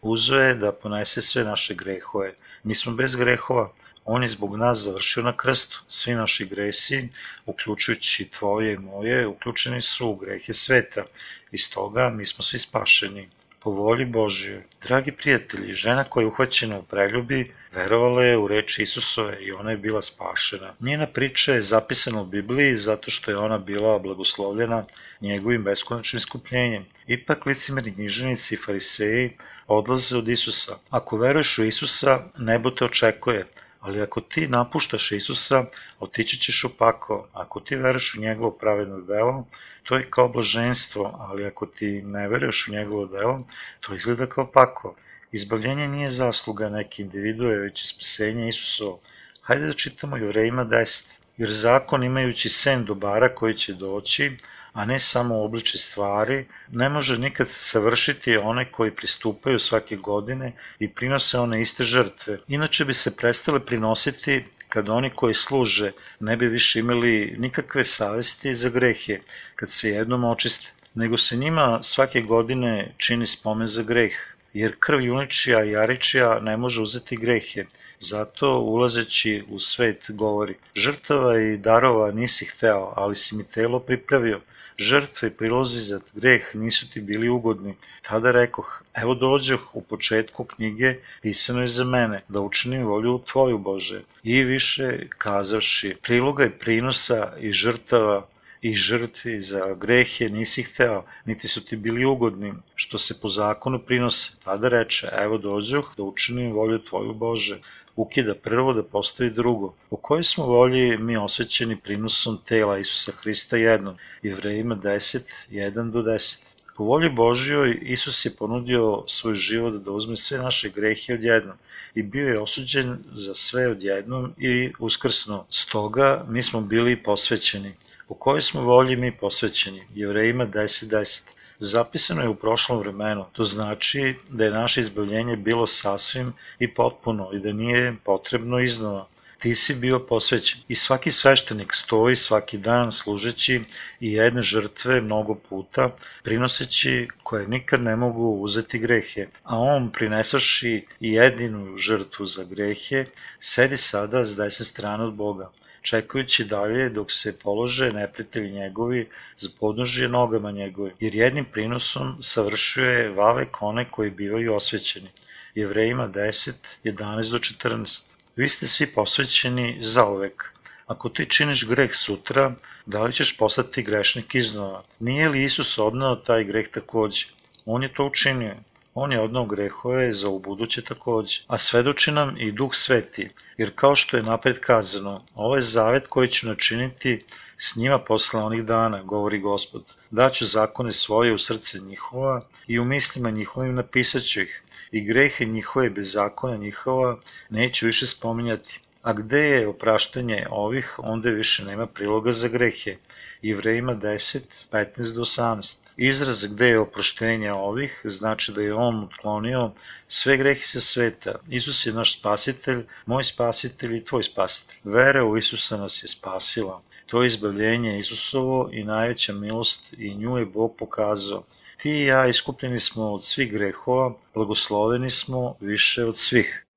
[0.02, 2.34] Uzo da ponese sve naše grehove.
[2.64, 3.72] Mi smo bez grehova,
[4.04, 5.82] On je zbog nas završio na krstu.
[5.86, 7.08] Svi naši gresi,
[7.46, 11.04] uključujući tvoje i moje, uključeni su u grehe sveta.
[11.52, 13.28] Iz toga mi smo svi spašeni
[13.68, 14.62] po volji Božjoj.
[14.86, 19.70] Dragi prijatelji, žena koja je uhvaćena u preljubi, verovala je u reči Isusove i ona
[19.70, 20.74] je bila spašena.
[20.80, 24.84] Njena priča je zapisana u Bibliji zato što je ona bila blagoslovljena
[25.20, 26.86] njegovim beskonačnim skupljenjem.
[27.06, 29.30] Ipak licimerni knjiženici i fariseji
[29.66, 30.78] odlaze od Isusa.
[30.90, 33.46] Ako veruješ u Isusa, nebo te očekuje,
[33.88, 35.64] ali ako ti napuštaš Isusa,
[36.00, 37.28] otići ćeš u.
[37.32, 39.46] Ako ti veruješ u njegovo pravedno delo,
[39.82, 43.46] to je kao blaženstvo, ali ako ti ne veruješ u njegovo delo,
[43.80, 44.94] to izgleda kao pako.
[45.32, 49.00] Izbavljenje nije zasluga neke individue, već je spasenje Isusovo.
[49.42, 51.12] Hajde da čitamo Jevrejima 10.
[51.36, 54.36] Jer zakon imajući sen dobara koji će doći,
[54.72, 60.88] a ne samo obliče stvari, ne može nikad savršiti one koji pristupaju svake godine i
[60.88, 62.38] prinose one iste žrtve.
[62.48, 68.54] Inače bi se prestale prinositi kad oni koji služe ne bi više imali nikakve savesti
[68.54, 69.20] za grehe,
[69.56, 74.12] kad se jednom očiste, nego se njima svake godine čini spomen za greh,
[74.52, 77.64] jer krv juničija i jaričija ne može uzeti grehe,
[78.00, 84.40] Zato, ulazeći u svet, govori, žrtava i darova nisi hteo, ali si mi telo pripravio.
[84.78, 87.74] Žrtve i prilozi za greh nisu ti bili ugodni.
[88.02, 93.58] Tada rekoh, evo dođoh u početku knjige, pisano je za mene, da učinim volju tvoju
[93.58, 94.02] Bože.
[94.22, 98.26] I više kazavši, priloga i prinosa i žrtava
[98.60, 103.78] i žrtvi za grehe nisi hteo, niti su ti bili ugodni, što se po zakonu
[103.78, 104.32] prinose.
[104.44, 107.60] Tada reče, evo dođoh da učinim volju tvoju Bože
[107.98, 109.74] ukida prvo da postavi drugo.
[109.90, 113.96] U kojoj smo volji mi osvećeni prinosom tela Isusa Hrista jednom?
[114.22, 116.40] Jevrejima 10, 1 do 10.
[116.76, 121.56] Po volji Božjoj Isus je ponudio svoj život da uzme sve naše grehe odjednom
[121.94, 125.46] i bio je osuđen za sve odjednom i uskrsno.
[125.50, 127.74] Stoga mi smo bili posvećeni.
[128.08, 129.82] U kojoj smo volji mi posvećeni?
[129.94, 133.24] Jevrejima 10, 10 zapisano je u prošlom vremenu.
[133.32, 139.06] To znači da je naše izbavljenje bilo sasvim i potpuno i da nije potrebno iznova.
[139.38, 140.60] Ti si bio posvećen.
[140.68, 143.60] I svaki sveštenik stoji svaki dan služeći
[144.00, 150.86] i jedne žrtve mnogo puta, prinoseći koje nikad ne mogu uzeti grehe, a on prinesaši
[151.00, 153.04] jedinu žrtvu za grehe,
[153.40, 155.50] sedi sada s desne strane od Boga
[155.82, 163.10] čekajući dalje dok se polože neprijatelji njegovi za podnožje nogama njegovim, jer jednim prinosom savršuje
[163.10, 165.08] vavek one koji bivaju osvećeni.
[165.54, 166.52] Jevrejima 10,
[166.84, 168.17] 11 do 14.
[168.38, 170.52] Vi ste svi posvećeni za uvek.
[170.86, 172.52] Ako ti činiš greh sutra,
[172.86, 174.82] da li ćeš postati grešnik iznova?
[174.98, 177.26] Nije li Isus odnao taj greh takođe?
[177.66, 178.54] On je to učinio.
[178.94, 181.40] On je odnao grehove za ubuduće takođe.
[181.46, 186.28] A svedoči nam i Duh Sveti, jer kao što je napred kazano, ovaj zavet koji
[186.28, 187.24] ću načiniti
[187.56, 189.82] s njima posle onih dana, govori gospod.
[190.10, 195.90] Daću zakone svoje u srce njihova i u mislima njihovim napisaću ih, i grehe njihove
[195.90, 197.18] bez zakona njihova
[197.50, 198.80] neću više spominjati.
[199.02, 202.96] A gde je opraštanje ovih, onda više nema priloga za grehe.
[203.42, 204.40] Jevrejima 10,
[204.72, 205.76] 15 do 18.
[205.96, 209.70] Izraz gde je oproštenje ovih znači da je on uklonio
[210.08, 211.34] sve grehe sa sveta.
[211.48, 214.80] Isus je naš spasitelj, moj spasitelj i tvoj spasitelj.
[214.84, 216.82] Vera u Isusa nas je spasila.
[217.06, 221.44] To je izbavljenje Isusovo i najveća milost i nju je Bog pokazao.
[221.78, 226.67] Ti i ja iskupljeni smo od svih grehova, blagosloveni smo više od svih.